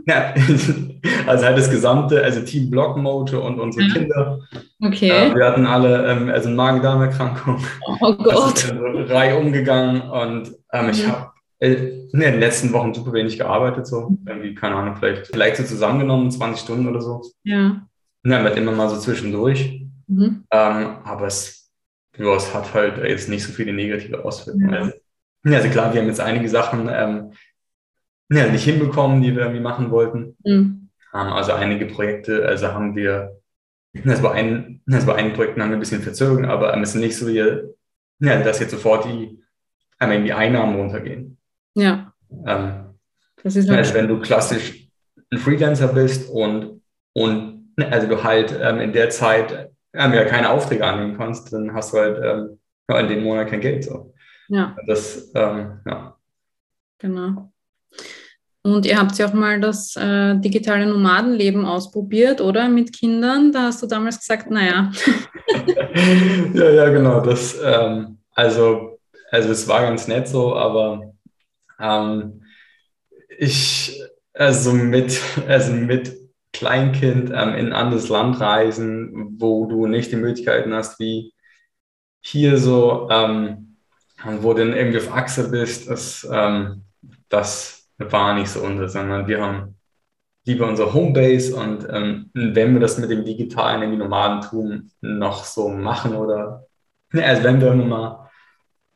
[0.06, 0.34] Ja,
[1.28, 3.94] also halt das gesamte, also Team Blockmote und unsere ja.
[3.94, 4.40] Kinder.
[4.82, 5.10] Okay.
[5.10, 7.64] Äh, wir hatten alle ähm, also Magen-Darm-Erkrankung.
[8.00, 8.72] Oh Gott.
[8.72, 11.12] Also Reihe umgegangen und ähm, ich mhm.
[11.12, 11.74] habe äh,
[12.12, 16.32] in den letzten Wochen super wenig gearbeitet, so irgendwie, keine Ahnung, vielleicht, vielleicht so zusammengenommen,
[16.32, 17.22] 20 Stunden oder so.
[17.44, 17.82] Ja.
[18.24, 19.86] Ja, wird immer mal so zwischendurch.
[20.08, 20.44] Mhm.
[20.52, 21.72] Ähm, aber es,
[22.18, 24.74] ja, es hat halt jetzt nicht so viele negative Auswirkungen.
[24.74, 24.80] Ja.
[24.80, 24.94] Also,
[25.46, 27.32] also klar, wir haben jetzt einige Sachen ähm,
[28.32, 30.38] ja, nicht hinbekommen, die wir irgendwie machen wollten.
[30.44, 30.90] Mhm.
[31.12, 33.38] Also einige Projekte, also haben wir,
[34.06, 37.02] also bei, ein, also bei einigen Projekten haben wir ein bisschen verzögert, aber es ist
[37.02, 37.36] nicht so, wie,
[38.20, 39.44] ja, dass jetzt sofort die,
[40.00, 41.38] ähm, die Einnahmen runtergehen.
[41.76, 42.14] Ja.
[42.46, 42.96] Ähm,
[43.44, 44.88] das ist also wenn du klassisch
[45.32, 46.82] ein Freelancer bist und,
[47.14, 51.74] und also du halt ähm, in der Zeit ähm, ja keine Aufträge annehmen kannst, dann
[51.74, 52.60] hast du halt ähm,
[52.98, 53.84] in dem Monat kein Geld.
[53.84, 54.14] So.
[54.48, 54.76] Ja.
[54.88, 56.18] Das, ähm, ja.
[57.00, 57.51] Genau.
[58.64, 62.70] Und ihr habt ja auch mal das äh, digitale Nomadenleben ausprobiert, oder?
[62.70, 63.52] Mit Kindern.
[63.52, 64.92] Da hast du damals gesagt, naja.
[66.54, 67.22] ja, ja, genau.
[67.22, 69.00] Das, ähm, also,
[69.32, 71.14] also es war ganz nett so, aber
[71.80, 72.44] ähm,
[73.40, 74.00] ich,
[74.34, 76.16] also mit, also mit
[76.54, 81.34] Kleinkind ähm, in ein anderes Land reisen, wo du nicht die Möglichkeiten hast, wie
[82.22, 83.78] hier so, ähm,
[84.24, 86.84] wo du dann irgendwie auf Achse bist, das, ähm,
[87.30, 89.76] das war nicht so unser, sondern wir haben
[90.46, 95.70] lieber unsere Homebase und ähm, wenn wir das mit dem digitalen irgendwie Nomadentum noch so
[95.70, 96.66] machen oder
[97.14, 98.30] also wenn wir mal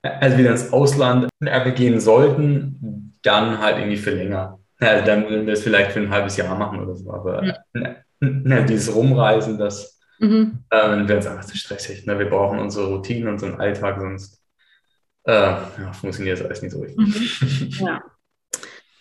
[0.02, 1.30] also wieder ins Ausland
[1.76, 4.60] gehen sollten, dann halt irgendwie für länger.
[4.80, 7.12] Ja, dann würden wir es vielleicht für ein halbes Jahr machen oder so.
[7.12, 7.58] Aber ja.
[7.74, 10.64] ne, ne, dieses Rumreisen, das mhm.
[10.70, 12.06] äh, wäre uns einfach zu stressig.
[12.06, 12.20] Ne?
[12.20, 14.42] Wir brauchen unsere Routinen, unseren Alltag, sonst
[15.24, 17.80] äh, ja, funktioniert das alles nicht so richtig.
[17.80, 17.86] Mhm.
[17.86, 18.02] Ja.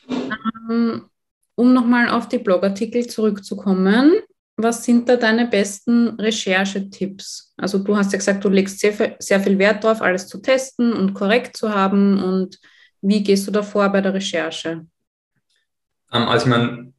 [0.08, 1.08] Ähm,
[1.56, 4.12] um nochmal auf die Blogartikel zurückzukommen,
[4.56, 7.54] was sind da deine besten Recherchetipps?
[7.56, 10.92] Also du hast ja gesagt, du legst sehr, sehr viel Wert darauf, alles zu testen
[10.92, 12.22] und korrekt zu haben.
[12.22, 12.58] Und
[13.00, 14.86] wie gehst du da vor bei der Recherche?
[16.12, 16.94] Ähm, also man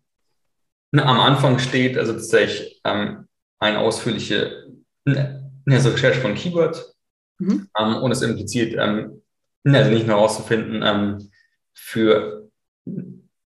[0.93, 3.27] am Anfang steht also tatsächlich ähm,
[3.59, 4.67] eine ausführliche
[5.05, 6.95] ne, also Recherche von Keywords
[7.39, 7.69] mhm.
[7.77, 9.21] ähm, und es impliziert ähm,
[9.65, 11.31] also nicht nur herauszufinden ähm,
[11.73, 12.44] für,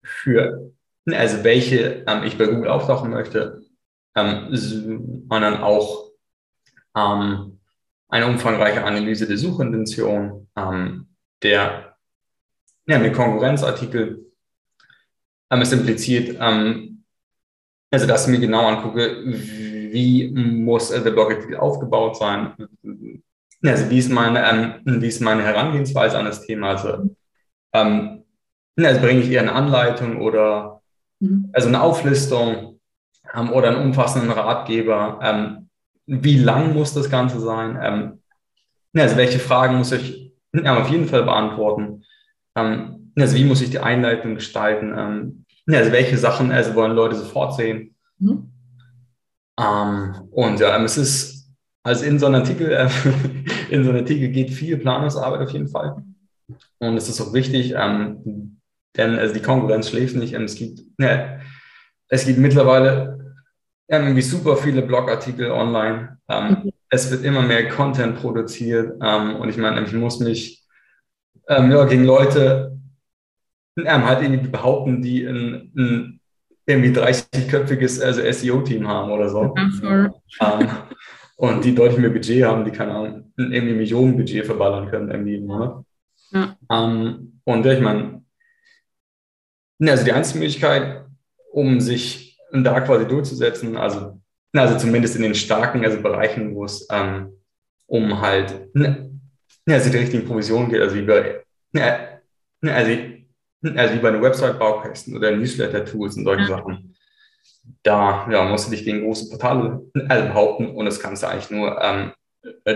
[0.02, 0.72] für
[1.06, 3.62] also welche ähm, ich bei Google auftauchen möchte,
[4.14, 6.10] ähm, sondern auch
[6.96, 7.60] ähm,
[8.08, 11.08] eine umfangreiche Analyse der Suchintention, ähm,
[11.42, 11.96] der
[12.86, 14.26] ja, mit Konkurrenzartikel
[15.50, 17.04] ähm, es impliziert, ähm,
[17.90, 22.54] also dass ich mir genau angucke, wie muss äh, der Blogartikel aufgebaut sein,
[23.62, 27.14] also wie ist meine, wie ist meine Herangehensweise an das Thema, also,
[28.76, 30.82] also bringe ich eher eine Anleitung oder
[31.20, 31.50] mhm.
[31.52, 32.80] also eine Auflistung
[33.34, 35.68] ähm, oder einen umfassenden Ratgeber, ähm,
[36.06, 38.22] wie lang muss das Ganze sein, ähm,
[38.96, 42.04] also welche Fragen muss ich ja, auf jeden Fall beantworten.
[42.56, 44.92] Ähm, also wie muss ich die Einleitung gestalten?
[44.96, 47.94] Ähm, also welche Sachen also wollen Leute sofort sehen?
[48.18, 48.50] Mhm.
[49.58, 51.50] Ähm, und ja, es ist,
[51.82, 52.88] also in so einem Artikel, äh,
[53.70, 56.02] in so einem Artikel geht viel Planungsarbeit auf jeden Fall.
[56.78, 58.59] Und es ist auch wichtig, ähm,
[58.96, 60.34] denn also die Konkurrenz schläft nicht.
[60.34, 61.38] es gibt, ja,
[62.08, 63.34] es gibt mittlerweile
[63.88, 66.18] irgendwie super viele Blogartikel online.
[66.28, 66.70] Ähm, mhm.
[66.88, 68.96] Es wird immer mehr Content produziert.
[69.02, 70.64] Ähm, und ich meine, ich muss mich
[71.48, 72.78] ähm, ja, gegen Leute
[73.76, 76.20] ähm, halt irgendwie behaupten, die ein, ein
[76.66, 79.54] irgendwie 30-köpfiges also SEO-Team haben oder so.
[79.82, 80.68] Ja, ähm,
[81.36, 85.36] und die deutlich mehr Budget haben, die keine Ahnung, irgendwie Millionen Budget verballern können irgendwie
[85.36, 85.84] im Monat.
[86.30, 86.56] Ja.
[86.70, 88.19] Ähm, und ich meine,
[89.88, 91.04] also die einzige Möglichkeit,
[91.52, 94.20] um sich da quasi durchzusetzen, also,
[94.52, 97.32] also zumindest in den starken also Bereichen, wo es ähm,
[97.86, 99.10] um halt ne,
[99.68, 102.20] also die richtigen Provisionen geht, also wie bei, ne,
[102.62, 102.92] also,
[103.76, 106.48] also wie bei einer Website-Baukästen oder Newsletter-Tools und solche ja.
[106.48, 106.94] Sachen.
[107.82, 111.50] Da ja, musst du dich gegen große Portale also behaupten und das kannst du eigentlich
[111.50, 112.12] nur ähm,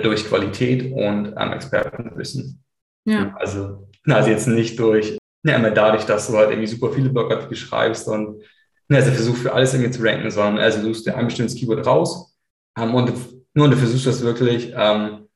[0.02, 2.62] durch Qualität und ähm, Expertenwissen.
[3.04, 3.34] Ja.
[3.38, 7.56] Also, also jetzt nicht durch, ja, immer dadurch, dass du halt irgendwie super viele Blogartikel
[7.56, 8.42] schreibst und
[8.90, 12.34] also versuchst für alles irgendwie zu ranken, sondern also suchst dir ein bestimmtes Keyword raus
[12.78, 13.12] ähm, und
[13.54, 15.28] nur du versuchst das wirklich ähm,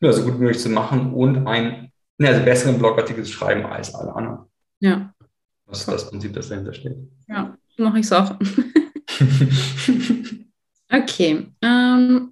[0.00, 3.94] ja, so gut wie möglich zu machen und einen also besseren Blogartikel zu schreiben als
[3.94, 4.46] alle anderen.
[4.80, 5.14] Ja.
[5.66, 6.96] Das ist das Prinzip, das dahinter steht.
[7.28, 8.34] Ja, mache ich es auch.
[10.90, 11.46] okay.
[11.62, 12.31] Ähm,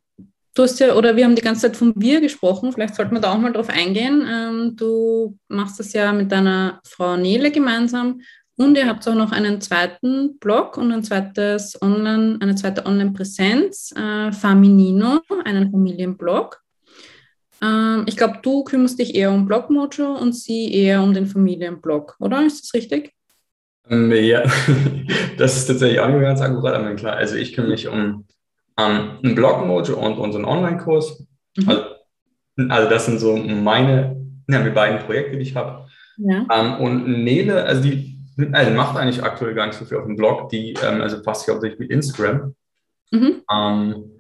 [0.55, 3.21] Du hast ja, oder wir haben die ganze Zeit von wir gesprochen, vielleicht sollten wir
[3.21, 4.27] da auch mal drauf eingehen.
[4.29, 8.21] Ähm, du machst das ja mit deiner Frau Nele gemeinsam
[8.57, 13.95] und ihr habt auch noch einen zweiten Blog und ein zweites Online, eine zweite Online-Präsenz,
[13.97, 16.61] äh, Faminino, einen Familienblog.
[17.63, 22.17] Ähm, ich glaube, du kümmerst dich eher um Blogmojo und sie eher um den Familienblog,
[22.19, 22.45] oder?
[22.45, 23.13] Ist das richtig?
[23.89, 24.43] Ähm, ja,
[25.39, 27.17] das ist tatsächlich auch ganz akkurat, aber klar.
[27.17, 28.27] Also ich kümmere mich um
[28.79, 31.27] ähm, ein Blog-Mojo und unseren Online-Kurs.
[31.57, 31.69] Mhm.
[31.69, 31.83] Also,
[32.69, 34.17] also, das sind so meine,
[34.49, 35.87] ja, die beiden Projekte, die ich habe.
[36.19, 36.47] Ja.
[36.53, 38.11] Ähm, und Nele, also die
[38.53, 41.49] also macht eigentlich aktuell gar nicht so viel auf dem Blog, die ähm, also fast
[41.49, 42.55] hauptsächlich mit Instagram.
[43.11, 43.43] Mhm.
[43.53, 44.11] Ähm,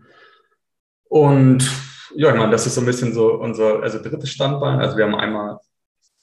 [1.09, 1.71] und
[2.15, 4.81] ja, ich meine, das ist so ein bisschen so unser also drittes Standbein.
[4.81, 5.59] Also wir haben einmal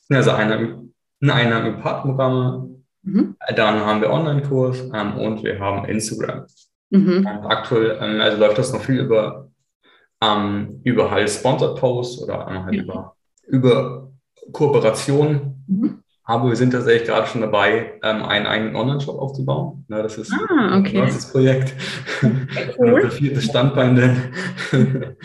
[0.10, 0.88] also eine,
[1.22, 2.70] eine Partnerprogramme,
[3.04, 3.36] mhm.
[3.56, 6.46] dann haben wir Online-Kurs ähm, und wir haben Instagram.
[6.89, 7.28] Mhm.
[7.28, 9.50] aktuell ähm, also läuft das noch viel über,
[10.21, 12.84] ähm, über halt Sponsored Posts oder ähm, halt ja.
[12.84, 13.15] über,
[13.47, 14.12] über
[14.52, 15.63] Kooperationen.
[15.67, 16.04] Mhm.
[16.23, 19.86] Aber wir sind tatsächlich gerade schon dabei, ähm, einen eigenen Online-Shop aufzubauen.
[19.88, 21.00] Ja, das ist ah, okay.
[21.00, 21.73] das Projekt.
[22.21, 23.02] Okay, cool.
[23.02, 24.17] das vierte Standbein denn.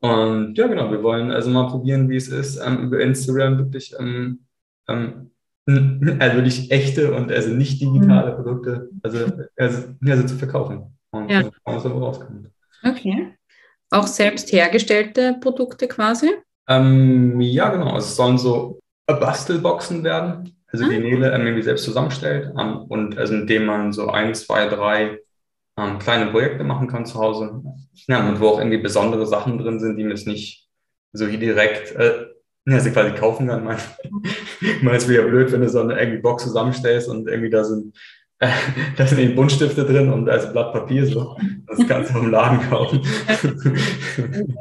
[0.00, 3.94] Und ja, genau, wir wollen also mal probieren, wie es ist, ähm, über Instagram wirklich
[3.98, 4.40] ähm,
[4.88, 5.30] ähm,
[5.66, 8.36] also wirklich echte und also nicht digitale mhm.
[8.36, 9.18] Produkte also,
[9.56, 10.98] also, also zu verkaufen.
[11.10, 11.44] Und ja.
[11.64, 12.48] was rauskommt.
[12.82, 13.34] Okay.
[13.90, 16.30] Auch selbst hergestellte Produkte quasi?
[16.68, 17.92] Ähm, ja, genau.
[17.92, 20.88] Also es sollen so Bastelboxen werden, also ah.
[20.88, 25.18] die Nele ähm, irgendwie selbst zusammenstellt ähm, und also indem man so ein, zwei, drei
[25.76, 27.62] ähm, kleine Projekte machen kann zu Hause.
[28.08, 30.68] Ja, und wo auch irgendwie besondere Sachen drin sind, die man jetzt nicht
[31.12, 32.26] so hier direkt äh,
[32.66, 33.64] ja, sie quasi kaufen kann.
[33.64, 33.76] Man,
[34.82, 37.96] man ist wieder blöd, wenn du so eine irgendwie Box zusammenstellst und irgendwie da sind,
[38.38, 38.48] äh,
[38.96, 41.36] da sind eben Buntstifte drin und da ist ein Blatt Papier so.
[41.66, 43.00] Das kannst du vom Laden kaufen.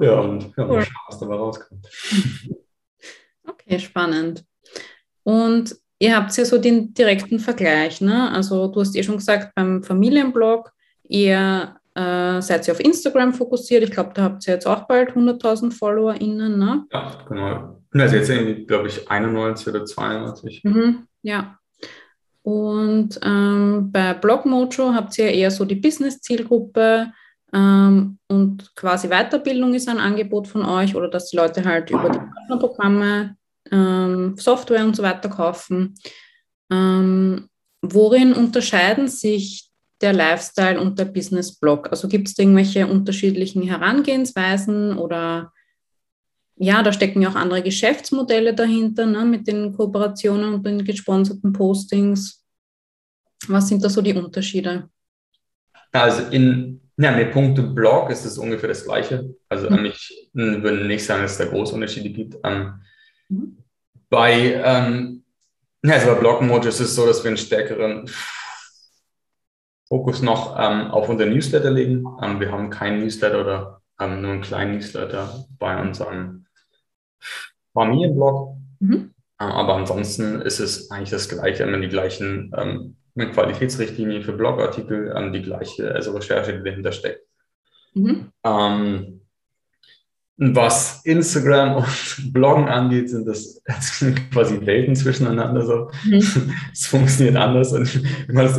[0.00, 1.86] ja, und ja, mal schauen, was dabei rauskommt.
[3.46, 4.44] Okay, spannend.
[5.22, 8.30] Und ihr habt ja so den direkten Vergleich, ne?
[8.30, 10.72] Also du hast eh schon gesagt, beim Familienblog
[11.08, 13.82] eher äh, seid ihr auf Instagram fokussiert.
[13.82, 16.84] Ich glaube, da habt ihr jetzt auch bald 100.000 FollowerInnen, ne?
[16.92, 17.82] Ja, genau.
[17.92, 20.62] Also jetzt irgendwie, glaube ich, 91 oder 92.
[20.62, 21.58] Mhm, ja.
[22.42, 27.12] Und ähm, bei Blogmojo habt ihr eher so die Business-Zielgruppe
[27.52, 32.10] ähm, und quasi Weiterbildung ist ein Angebot von euch oder dass die Leute halt über
[32.10, 33.36] die Partnerprogramme
[33.72, 35.94] ähm, Software und so weiter kaufen.
[36.70, 37.48] Ähm,
[37.82, 39.67] worin unterscheiden sich
[40.00, 41.90] der Lifestyle und der Business-Blog?
[41.90, 45.52] Also gibt es irgendwelche unterschiedlichen Herangehensweisen oder
[46.56, 51.52] ja, da stecken ja auch andere Geschäftsmodelle dahinter ne, mit den Kooperationen und den gesponserten
[51.52, 52.44] Postings.
[53.46, 54.88] Was sind da so die Unterschiede?
[55.92, 59.32] Also in ja, mit Punkte Blog ist es ungefähr das Gleiche.
[59.48, 59.84] Also mhm.
[59.84, 62.36] ich würde nicht sagen, dass es da große Unterschiede gibt.
[62.42, 62.74] Ähm,
[63.28, 63.58] mhm.
[64.10, 65.22] Bei, ähm,
[65.86, 68.10] also bei Blog-Mode ist es so, dass wir einen stärkeren
[69.88, 72.04] Fokus noch ähm, auf unser Newsletter legen.
[72.22, 76.46] Ähm, wir haben keinen Newsletter oder ähm, nur einen kleinen Newsletter bei unserem
[77.72, 78.56] Familienblog.
[78.80, 78.92] Mhm.
[78.92, 82.96] Ähm, aber ansonsten ist es eigentlich das Gleiche, immer die gleichen ähm,
[83.32, 87.26] Qualitätsrichtlinien für Blogartikel, ähm, die gleiche also Recherche, die dahinter steckt.
[87.94, 88.30] Mhm.
[90.40, 95.62] Was Instagram und Bloggen angeht, sind das, das sind quasi Welten zwischeneinander.
[95.62, 95.90] So.
[96.04, 96.54] Mhm.
[96.72, 97.72] Es funktioniert anders.
[97.72, 98.56] Und ich muss,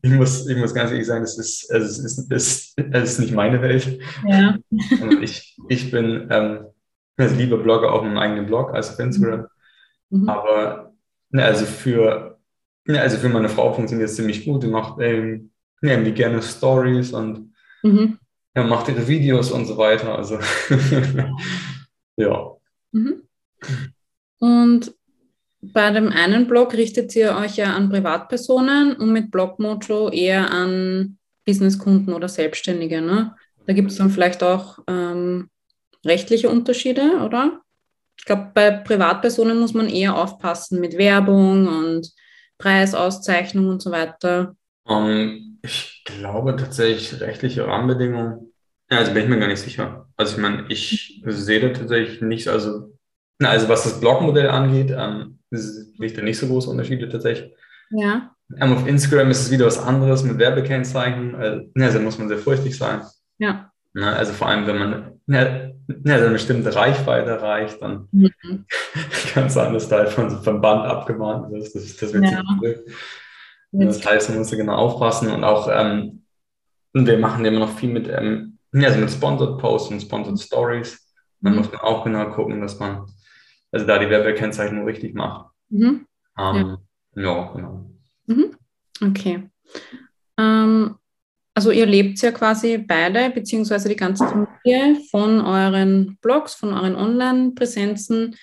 [0.00, 3.18] ich, muss, ich muss ganz ehrlich sagen, es ist, es ist, es ist, es ist
[3.18, 4.00] nicht meine Welt.
[4.26, 4.56] Ja.
[4.70, 6.60] Und ich, ich bin ähm,
[7.18, 9.46] also lieber Blogger auf meinem eigenen Blog als auf Instagram.
[10.08, 10.26] Mhm.
[10.26, 10.94] Aber
[11.28, 12.38] ne, also, für,
[12.86, 14.62] ne, also für meine Frau funktioniert es ziemlich gut.
[14.62, 15.50] Die macht ähm,
[15.82, 17.52] irgendwie gerne Stories und
[17.82, 18.18] mhm
[18.54, 20.16] ja, macht ihre Videos und so weiter.
[20.16, 20.38] Also
[22.16, 22.56] ja.
[22.92, 23.22] Mhm.
[24.38, 24.94] Und
[25.62, 31.18] bei dem einen Blog richtet ihr euch ja an Privatpersonen und mit Blogmojo eher an
[31.44, 33.02] Businesskunden oder Selbstständige.
[33.02, 33.34] Ne?
[33.66, 35.50] Da gibt es dann vielleicht auch ähm,
[36.04, 37.60] rechtliche Unterschiede, oder?
[38.16, 42.10] Ich glaube, bei Privatpersonen muss man eher aufpassen mit Werbung und
[42.58, 44.54] Preisauszeichnung und so weiter.
[44.84, 48.52] Um, ähm, ich glaube tatsächlich rechtliche Rahmenbedingungen.
[48.90, 50.08] Ja, also bin ich mir gar nicht sicher.
[50.16, 52.96] Also ich meine, ich sehe da tatsächlich nicht, also,
[53.42, 57.52] also was das Blogmodell angeht, ähm, sehe ich da nicht so große Unterschiede tatsächlich.
[57.90, 58.34] Ja.
[58.58, 61.34] Ähm, auf Instagram ist es wieder was anderes mit Werbekennzeichen.
[61.36, 63.02] Also, also da muss man sehr furchtig sein.
[63.38, 63.70] Ja.
[63.92, 65.70] Na, also vor allem, wenn man ja,
[66.04, 68.30] ja, eine bestimmte Reichweite erreicht, dann mhm.
[69.32, 71.74] kann es sein, dass da halt von, vom Band abgemahnt wird.
[71.74, 72.42] Das, das wird ja.
[73.72, 76.24] Das heißt, man muss da genau aufpassen und auch, ähm,
[76.92, 81.14] wir machen immer noch viel mit, ähm, also mit Sponsored Posts und Sponsored Stories.
[81.40, 83.06] Dann muss man auch genau gucken, dass man
[83.72, 85.50] also da die Werbekennzeichnung richtig macht.
[85.68, 86.06] Mhm.
[86.38, 86.78] Ähm,
[87.14, 87.22] ja.
[87.22, 87.52] ja.
[87.54, 87.90] genau.
[88.26, 88.56] Mhm.
[89.02, 89.48] Okay.
[90.36, 90.96] Ähm,
[91.54, 96.96] also ihr lebt ja quasi beide, beziehungsweise die ganze Familie von euren Blogs, von euren
[96.96, 98.36] Online-Präsenzen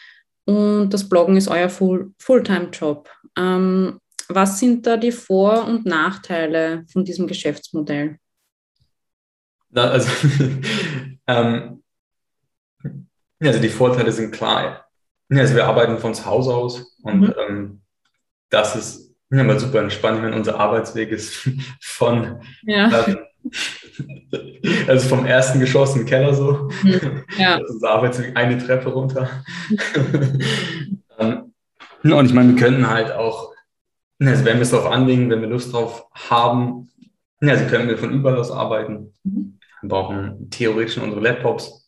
[0.46, 3.10] und das Bloggen ist euer Full Fulltime-Job.
[3.38, 8.18] Ähm, was sind da die Vor- und Nachteile von diesem Geschäftsmodell?
[9.70, 10.10] Na, also,
[11.28, 11.84] ähm,
[13.40, 14.86] also die Vorteile sind klar.
[15.30, 17.34] Also wir arbeiten von zu Hause aus und mhm.
[17.48, 17.82] ähm,
[18.50, 20.22] das ist ja, mal super entspannt.
[20.22, 21.50] Meine, unser Arbeitsweg ist
[21.82, 23.06] von ja.
[23.06, 23.20] ähm,
[24.88, 26.70] also vom ersten Geschoss im Keller so.
[26.84, 27.24] Mhm.
[27.38, 27.60] Ja.
[27.60, 29.44] Das ist unser Arbeitsweg eine Treppe runter.
[31.20, 31.54] ähm,
[32.04, 33.54] und ich meine, wir könnten halt auch
[34.20, 36.90] also wenn wir es darauf anlegen, wenn wir Lust drauf haben,
[37.42, 39.14] also können wir von überall aus arbeiten.
[39.24, 39.60] Mhm.
[39.82, 41.88] Wir brauchen theoretisch unsere Laptops.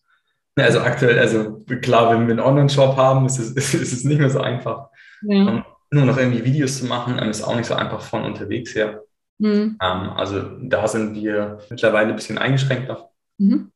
[0.55, 4.29] Also aktuell, also klar, wenn wir einen Online-Shop haben, ist es, ist es nicht mehr
[4.29, 4.89] so einfach.
[5.21, 5.47] Ja.
[5.47, 9.03] Um, nur noch irgendwie Videos zu machen, ist auch nicht so einfach von unterwegs her.
[9.39, 9.49] Mhm.
[9.49, 13.09] Um, ähm, also da sind wir mittlerweile ein bisschen eingeschränkter.
[13.37, 13.71] Mhm.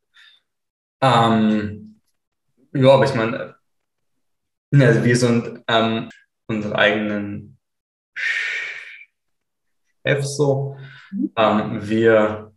[1.02, 2.00] Um, ähm,
[2.74, 3.56] ja, aber ich meine,
[4.72, 5.64] also wir sind
[6.48, 7.58] unsere eigenen
[10.04, 10.78] F so.
[11.12, 11.32] Mhm.
[11.36, 12.52] Ähm, wir,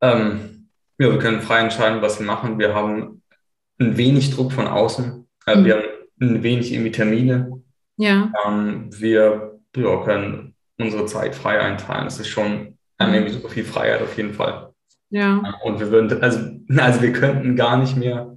[0.00, 2.58] ähm, ja, wir können frei entscheiden, was wir machen.
[2.58, 3.22] Wir haben
[3.78, 5.26] ein wenig Druck von außen.
[5.46, 5.64] Äh, mhm.
[5.64, 5.84] Wir haben
[6.20, 7.62] ein wenig irgendwie Termine.
[7.96, 8.32] Ja.
[8.46, 12.04] Ähm, wir ja, können unsere Zeit frei einteilen.
[12.04, 14.72] Das ist schon ähm, irgendwie super viel Freiheit auf jeden Fall.
[15.10, 15.42] Ja.
[15.44, 16.40] Ähm, und wir würden, also,
[16.76, 18.36] also wir könnten gar nicht mehr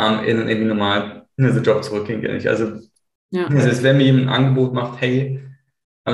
[0.00, 2.24] ähm, in irgendwie normalen Job zurückgehen.
[2.48, 2.80] Also,
[3.30, 3.46] ja.
[3.46, 5.40] also wenn mir jemand ein Angebot macht, hey,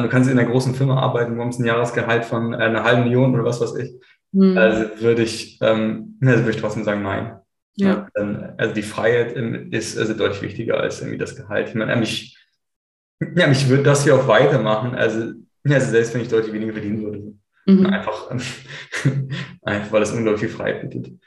[0.02, 3.35] du kannst in einer großen Firma arbeiten, bekommst ein Jahresgehalt von äh, einer halben Million
[3.35, 3.92] oder was weiß ich.
[4.33, 4.57] Mhm.
[4.59, 7.38] Also würde ich, ähm, also würde ich trotzdem sagen, nein.
[7.76, 8.07] Ja.
[8.14, 9.33] also die Freiheit
[9.72, 11.70] ist also deutlich wichtiger als irgendwie das Gehalt.
[11.70, 12.38] Ich meine, mich,
[13.35, 14.94] ja, mich würde das hier auch weitermachen.
[14.94, 15.33] Also,
[15.64, 17.35] also selbst wenn ich deutlich weniger verdienen würde.
[17.66, 17.87] Mhm.
[17.87, 18.30] Einfach,
[19.62, 21.18] einfach, weil es unglaublich viel Freiheit bietet.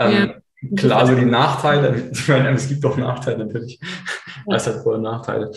[0.00, 0.42] Ähm, ja.
[0.76, 3.78] Klar, so die Nachteile, ich meine, es gibt auch Nachteile natürlich.
[4.46, 4.56] Ja.
[4.56, 5.50] Es hat Vor- und Nachteile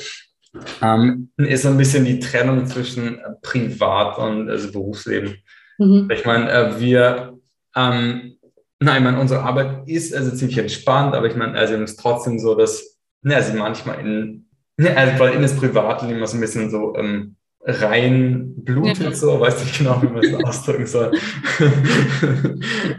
[0.81, 5.35] ähm, ist so ein bisschen die Trennung zwischen Privat- und also Berufsleben.
[5.77, 6.09] Mhm.
[6.11, 7.37] Ich meine, äh, wir,
[7.75, 8.37] ähm,
[8.79, 11.99] nein, ich meine, unsere Arbeit ist also ziemlich entspannt, aber ich meine, also es ist
[11.99, 14.47] trotzdem so, dass, ne, also manchmal in,
[14.77, 17.35] ne, also weil in das Privatleben was ein bisschen so ähm,
[17.65, 19.12] rein blutet, ja.
[19.13, 21.12] so, weiß nicht genau, wie man das ausdrücken soll.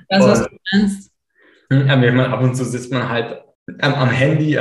[0.08, 1.12] Das, was du meinst.
[1.70, 3.42] Ja, ab und zu sitzt man halt
[3.80, 4.56] am, am Handy,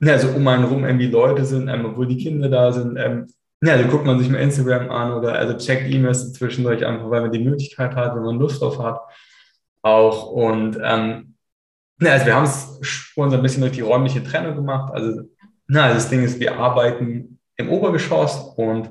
[0.00, 2.96] einmal also um einen rum irgendwie Leute sind, einmal wo die Kinder da sind.
[2.96, 3.26] Ähm,
[3.62, 7.22] ja, also guckt man sich mal Instagram an oder also checkt E-Mails zwischendurch einfach, weil
[7.22, 9.00] man die Möglichkeit hat, wenn man Lust drauf hat.
[9.82, 11.34] Auch und ähm,
[12.00, 14.92] ja, also wir haben es schon so ein bisschen durch die räumliche Trennung gemacht.
[14.92, 15.22] Also,
[15.66, 18.90] na, also das Ding ist, wir arbeiten im Obergeschoss und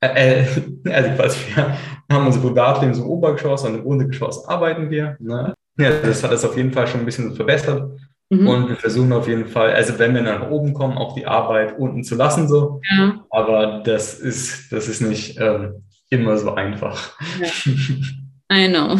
[0.00, 0.46] äh, äh
[0.92, 1.76] also quasi wir
[2.10, 5.16] haben unser Privatleben so im Obergeschoss und im Untergeschoss arbeiten wir.
[5.20, 5.54] Ne?
[5.78, 7.98] Ja, das hat es auf jeden Fall schon ein bisschen verbessert.
[8.30, 8.46] Mhm.
[8.46, 11.78] Und wir versuchen auf jeden Fall, also wenn wir nach oben kommen, auch die Arbeit
[11.78, 12.80] unten zu lassen, so.
[12.90, 13.24] Ja.
[13.30, 17.18] Aber das ist, das ist nicht ähm, immer so einfach.
[17.40, 17.48] Ja.
[18.52, 18.98] I know.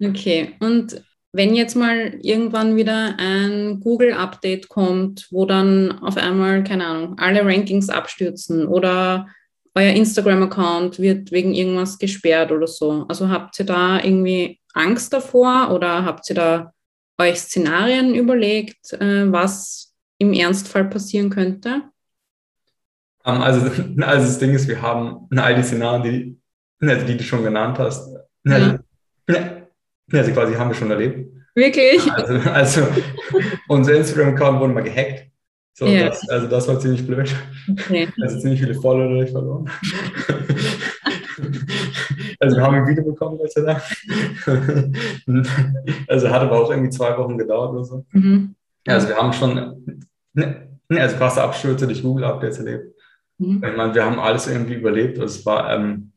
[0.08, 0.54] okay.
[0.60, 7.18] Und wenn jetzt mal irgendwann wieder ein Google-Update kommt, wo dann auf einmal, keine Ahnung,
[7.18, 9.26] alle Rankings abstürzen oder
[9.74, 13.06] euer Instagram-Account wird wegen irgendwas gesperrt oder so.
[13.08, 16.72] Also habt ihr da irgendwie Angst davor oder habt ihr da
[17.18, 21.82] euch Szenarien überlegt, äh, was im Ernstfall passieren könnte?
[23.24, 23.60] Ähm, also,
[24.00, 26.02] also das Ding ist, wir haben all die Szenarien,
[26.80, 28.08] die, also die du schon genannt hast,
[28.44, 28.78] also,
[29.28, 29.62] ja.
[30.12, 31.30] also quasi haben wir schon erlebt.
[31.54, 32.10] Wirklich?
[32.10, 32.88] Also, also
[33.68, 35.26] unser Instagram-Account wurde mal gehackt.
[35.74, 36.08] So, ja.
[36.08, 37.34] das, also das war ziemlich blöd.
[37.70, 38.08] Okay.
[38.20, 39.70] Also ziemlich viele Follower verloren.
[42.42, 43.82] Also wir haben ein Video bekommen, Gott sei Dank.
[46.08, 48.04] Also hat aber auch irgendwie zwei Wochen gedauert oder so.
[48.10, 48.56] Mhm.
[48.84, 52.96] Also wir haben schon ne, also krasse Abstürze durch Google-Updates erlebt.
[53.38, 53.62] Mhm.
[53.64, 55.20] Ich meine, wir haben alles irgendwie überlebt.
[55.20, 56.10] Also es war, ähm,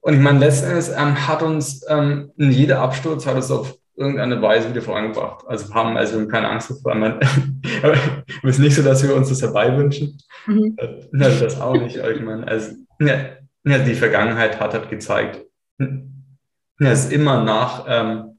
[0.00, 4.42] und ich meine, letzten Endes ähm, hat uns ähm, jeder Absturz hat es auf irgendeine
[4.42, 5.44] Weise wieder vorangebracht.
[5.46, 6.92] Also wir haben also keine Angst davor.
[7.82, 7.94] aber
[8.42, 10.18] es ist nicht so, dass wir uns das herbeiwünschen.
[10.46, 10.76] Mhm.
[11.20, 12.00] Also das auch nicht.
[12.00, 15.44] Aber ich meine, also, ja, ja, die Vergangenheit hat halt gezeigt,
[15.78, 18.38] ja, es ist immer nach, ähm,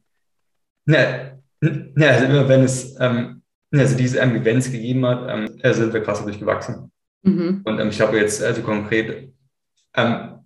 [0.86, 3.42] ja, ja, also immer wenn es ähm,
[3.74, 6.92] also diese ähm, Events gegeben hat, ähm, sind wir krass durchgewachsen.
[7.24, 7.62] Mhm.
[7.64, 9.34] Und ähm, ich habe jetzt also konkret,
[9.96, 10.40] ähm,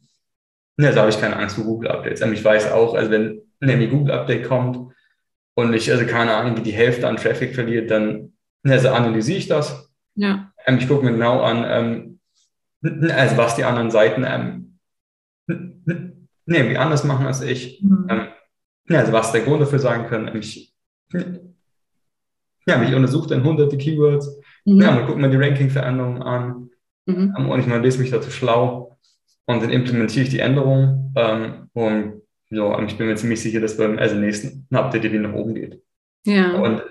[0.78, 2.22] ja, da habe ich keine Angst vor Google-Updates.
[2.22, 4.94] Ähm, ich weiß auch, also wenn ein Google-Update kommt
[5.56, 9.48] und ich also keine Ahnung, wie die Hälfte an Traffic verliert, dann also analysiere ich
[9.48, 9.92] das.
[10.16, 10.52] Ja.
[10.66, 12.20] Ähm, ich gucke mir genau an, ähm,
[13.12, 14.65] also was die anderen Seiten ähm,
[16.46, 17.82] nee, wie anders machen als ich.
[17.82, 18.08] Mhm.
[18.10, 18.28] Ähm,
[18.90, 20.38] also was der Grund dafür sein könnte.
[20.38, 20.74] Ich,
[22.68, 24.40] ja, ich untersuche dann hunderte Keywords.
[24.66, 24.82] Mhm.
[24.82, 26.70] Ja, und gucke mir die Ranking-Veränderungen an.
[27.06, 27.34] Mhm.
[27.38, 28.98] Ähm, und ich meine, lese mich dazu schlau.
[29.46, 31.14] Und dann implementiere ich die Änderungen.
[31.16, 35.34] Ähm, und ja, ich bin mir ziemlich sicher, dass beim also nächsten Update die nach
[35.34, 35.82] oben geht.
[36.26, 36.60] Ja.
[36.60, 36.84] Und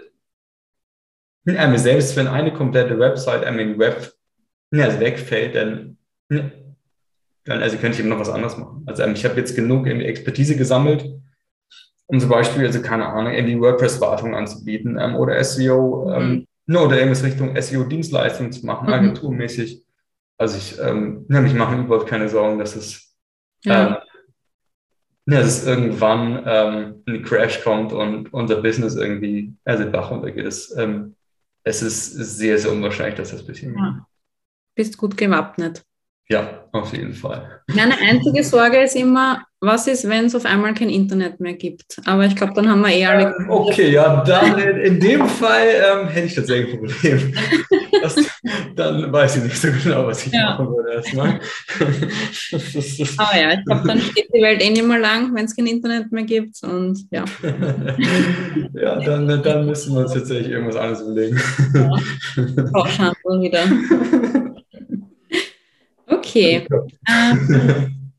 [1.46, 4.12] ähm, selbst wenn eine komplette Website im Web
[4.72, 5.98] also wegfällt, dann
[7.47, 8.82] also könnte ich eben noch was anderes machen.
[8.86, 11.05] Also ähm, ich habe jetzt genug Expertise gesammelt,
[12.07, 16.76] um zum Beispiel, also keine Ahnung, irgendwie WordPress-Wartung anzubieten ähm, oder SEO ähm, mhm.
[16.76, 18.95] oder irgendwas Richtung SEO-Dienstleistungen zu machen, mhm.
[18.95, 19.82] agenturmäßig.
[20.38, 23.14] Also ich, ähm, ja, ich mache mir überhaupt keine Sorgen, dass es,
[23.64, 23.86] ja.
[23.86, 23.97] ähm,
[25.26, 30.45] ja, dass es irgendwann ähm, ein Crash kommt und unser Business irgendwie also Bach runtergeht.
[30.45, 31.14] Es, ähm,
[31.62, 33.74] es ist sehr, sehr unwahrscheinlich, dass das bisschen.
[33.74, 34.07] Ja.
[34.74, 35.82] Bist gut gewappnet.
[36.29, 37.61] Ja, auf jeden Fall.
[37.75, 41.99] Meine einzige Sorge ist immer, was ist, wenn es auf einmal kein Internet mehr gibt?
[42.07, 43.35] Aber ich glaube, dann haben wir eh alle.
[43.39, 47.35] Ähm, okay, ja, dann in, in dem Fall ähm, hätte ich tatsächlich ein Problem.
[48.03, 48.16] Das,
[48.77, 50.51] dann weiß ich nicht so genau, was ich ja.
[50.51, 51.41] machen würde erstmal.
[53.16, 55.66] Aber ja, ich glaube, dann steht die Welt eh nicht mehr lang, wenn es kein
[55.66, 56.62] Internet mehr gibt.
[56.64, 57.25] Und ja.
[58.75, 61.41] ja, dann, dann müssen wir uns tatsächlich irgendwas anderes überlegen.
[61.72, 61.97] Ja.
[62.75, 63.62] Rauschhandel wieder.
[66.35, 66.66] Okay.
[67.09, 68.12] Ähm,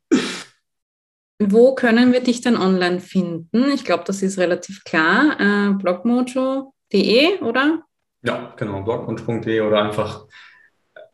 [1.40, 3.72] wo können wir dich dann online finden?
[3.74, 5.38] Ich glaube, das ist relativ klar.
[5.38, 7.84] Äh, blogmojo.de, oder?
[8.24, 10.26] Ja, genau, blogmojo.de oder einfach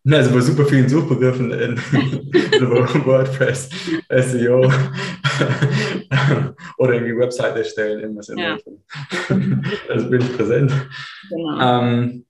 [0.09, 1.77] also bei super vielen Suchbegriffen in,
[3.05, 3.69] WordPress,
[4.09, 4.61] SEO
[6.77, 8.57] oder irgendwie Website erstellen, irgendwas in ja.
[9.89, 10.71] Also bin ich präsent.
[11.29, 11.81] Genau.
[11.81, 12.25] Ähm,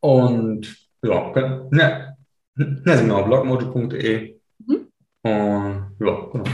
[0.00, 1.32] und ja,
[1.70, 2.11] ne,
[2.56, 4.40] ja, genau, blogmojo.de.
[4.66, 4.88] Mhm.
[5.22, 6.44] Und ja, genau.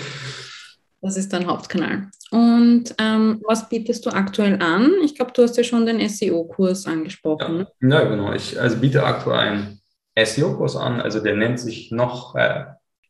[1.06, 2.08] Das ist dein Hauptkanal.
[2.32, 4.92] Und ähm, was bietest du aktuell an?
[5.04, 7.68] Ich glaube, du hast ja schon den SEO-Kurs angesprochen.
[7.80, 7.94] Ja, ne?
[7.94, 8.34] ja, genau.
[8.34, 9.82] Ich also biete aktuell einen
[10.18, 12.66] SEO-Kurs an, also der nennt sich noch äh,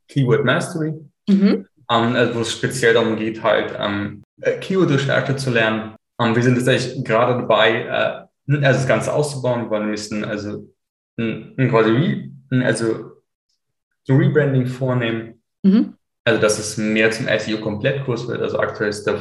[0.09, 0.93] Keyword Mastery,
[1.29, 1.67] mhm.
[1.89, 5.95] ähm, also wo es speziell darum geht, halt ähm, äh, Keyword-Recherche zu lernen.
[6.19, 9.71] Ähm, wir sind tatsächlich gerade dabei, äh, also das Ganze auszubauen.
[9.71, 10.67] Wir müssen also
[11.17, 13.11] ein, quasi also
[14.03, 15.41] so Rebranding vornehmen.
[15.63, 15.95] Mhm.
[16.23, 18.41] Also dass es mehr zum SEO-Komplettkurs wird.
[18.41, 19.19] Also aktuell ist der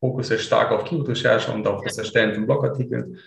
[0.00, 3.18] Fokus sehr stark auf Keyword-Recherche und auf das Erstellen von Blogartikeln.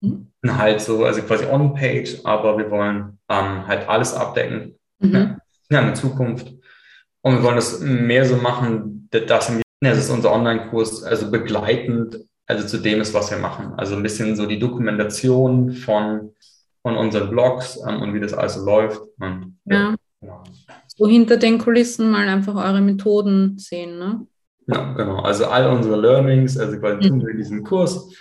[0.00, 0.28] Mhm.
[0.46, 4.78] Halt so, also quasi on-page, aber wir wollen ähm, halt alles abdecken.
[4.98, 5.36] Mhm.
[5.70, 6.52] Ja, in Zukunft.
[7.22, 9.26] Und wir wollen das mehr so machen, dass
[9.80, 13.74] das ist unser Online-Kurs, also begleitend, also zu dem ist, was wir machen.
[13.76, 16.34] Also ein bisschen so die Dokumentation von
[16.82, 19.00] von unseren Blogs ähm, und wie das also läuft.
[19.18, 19.90] Und, ja.
[19.90, 19.94] ja.
[20.20, 20.42] Genau.
[20.86, 24.26] So hinter den Kulissen mal einfach eure Methoden sehen, ne?
[24.66, 25.20] Ja, genau.
[25.20, 28.14] Also all unsere Learnings, also quasi tun wir in diesem Kurs.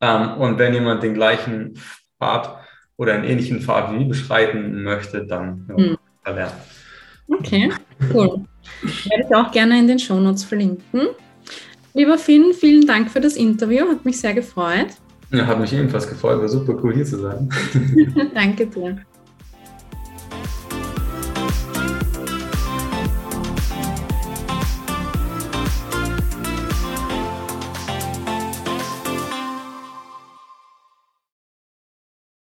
[0.00, 1.74] Ähm, und wenn jemand den gleichen
[2.18, 2.58] Pfad
[2.96, 5.98] oder einen ähnlichen Pfad wie beschreiten möchte, dann ja, mhm.
[6.24, 6.56] erlernen.
[7.28, 7.72] Okay,
[8.12, 8.44] cool.
[8.82, 11.08] Werde ich auch gerne in den Shownotes verlinken.
[11.94, 14.88] Lieber Finn, vielen Dank für das Interview, hat mich sehr gefreut.
[15.30, 17.48] Ja, hat mich ebenfalls gefreut, war super cool hier zu sein.
[18.34, 18.98] Danke dir.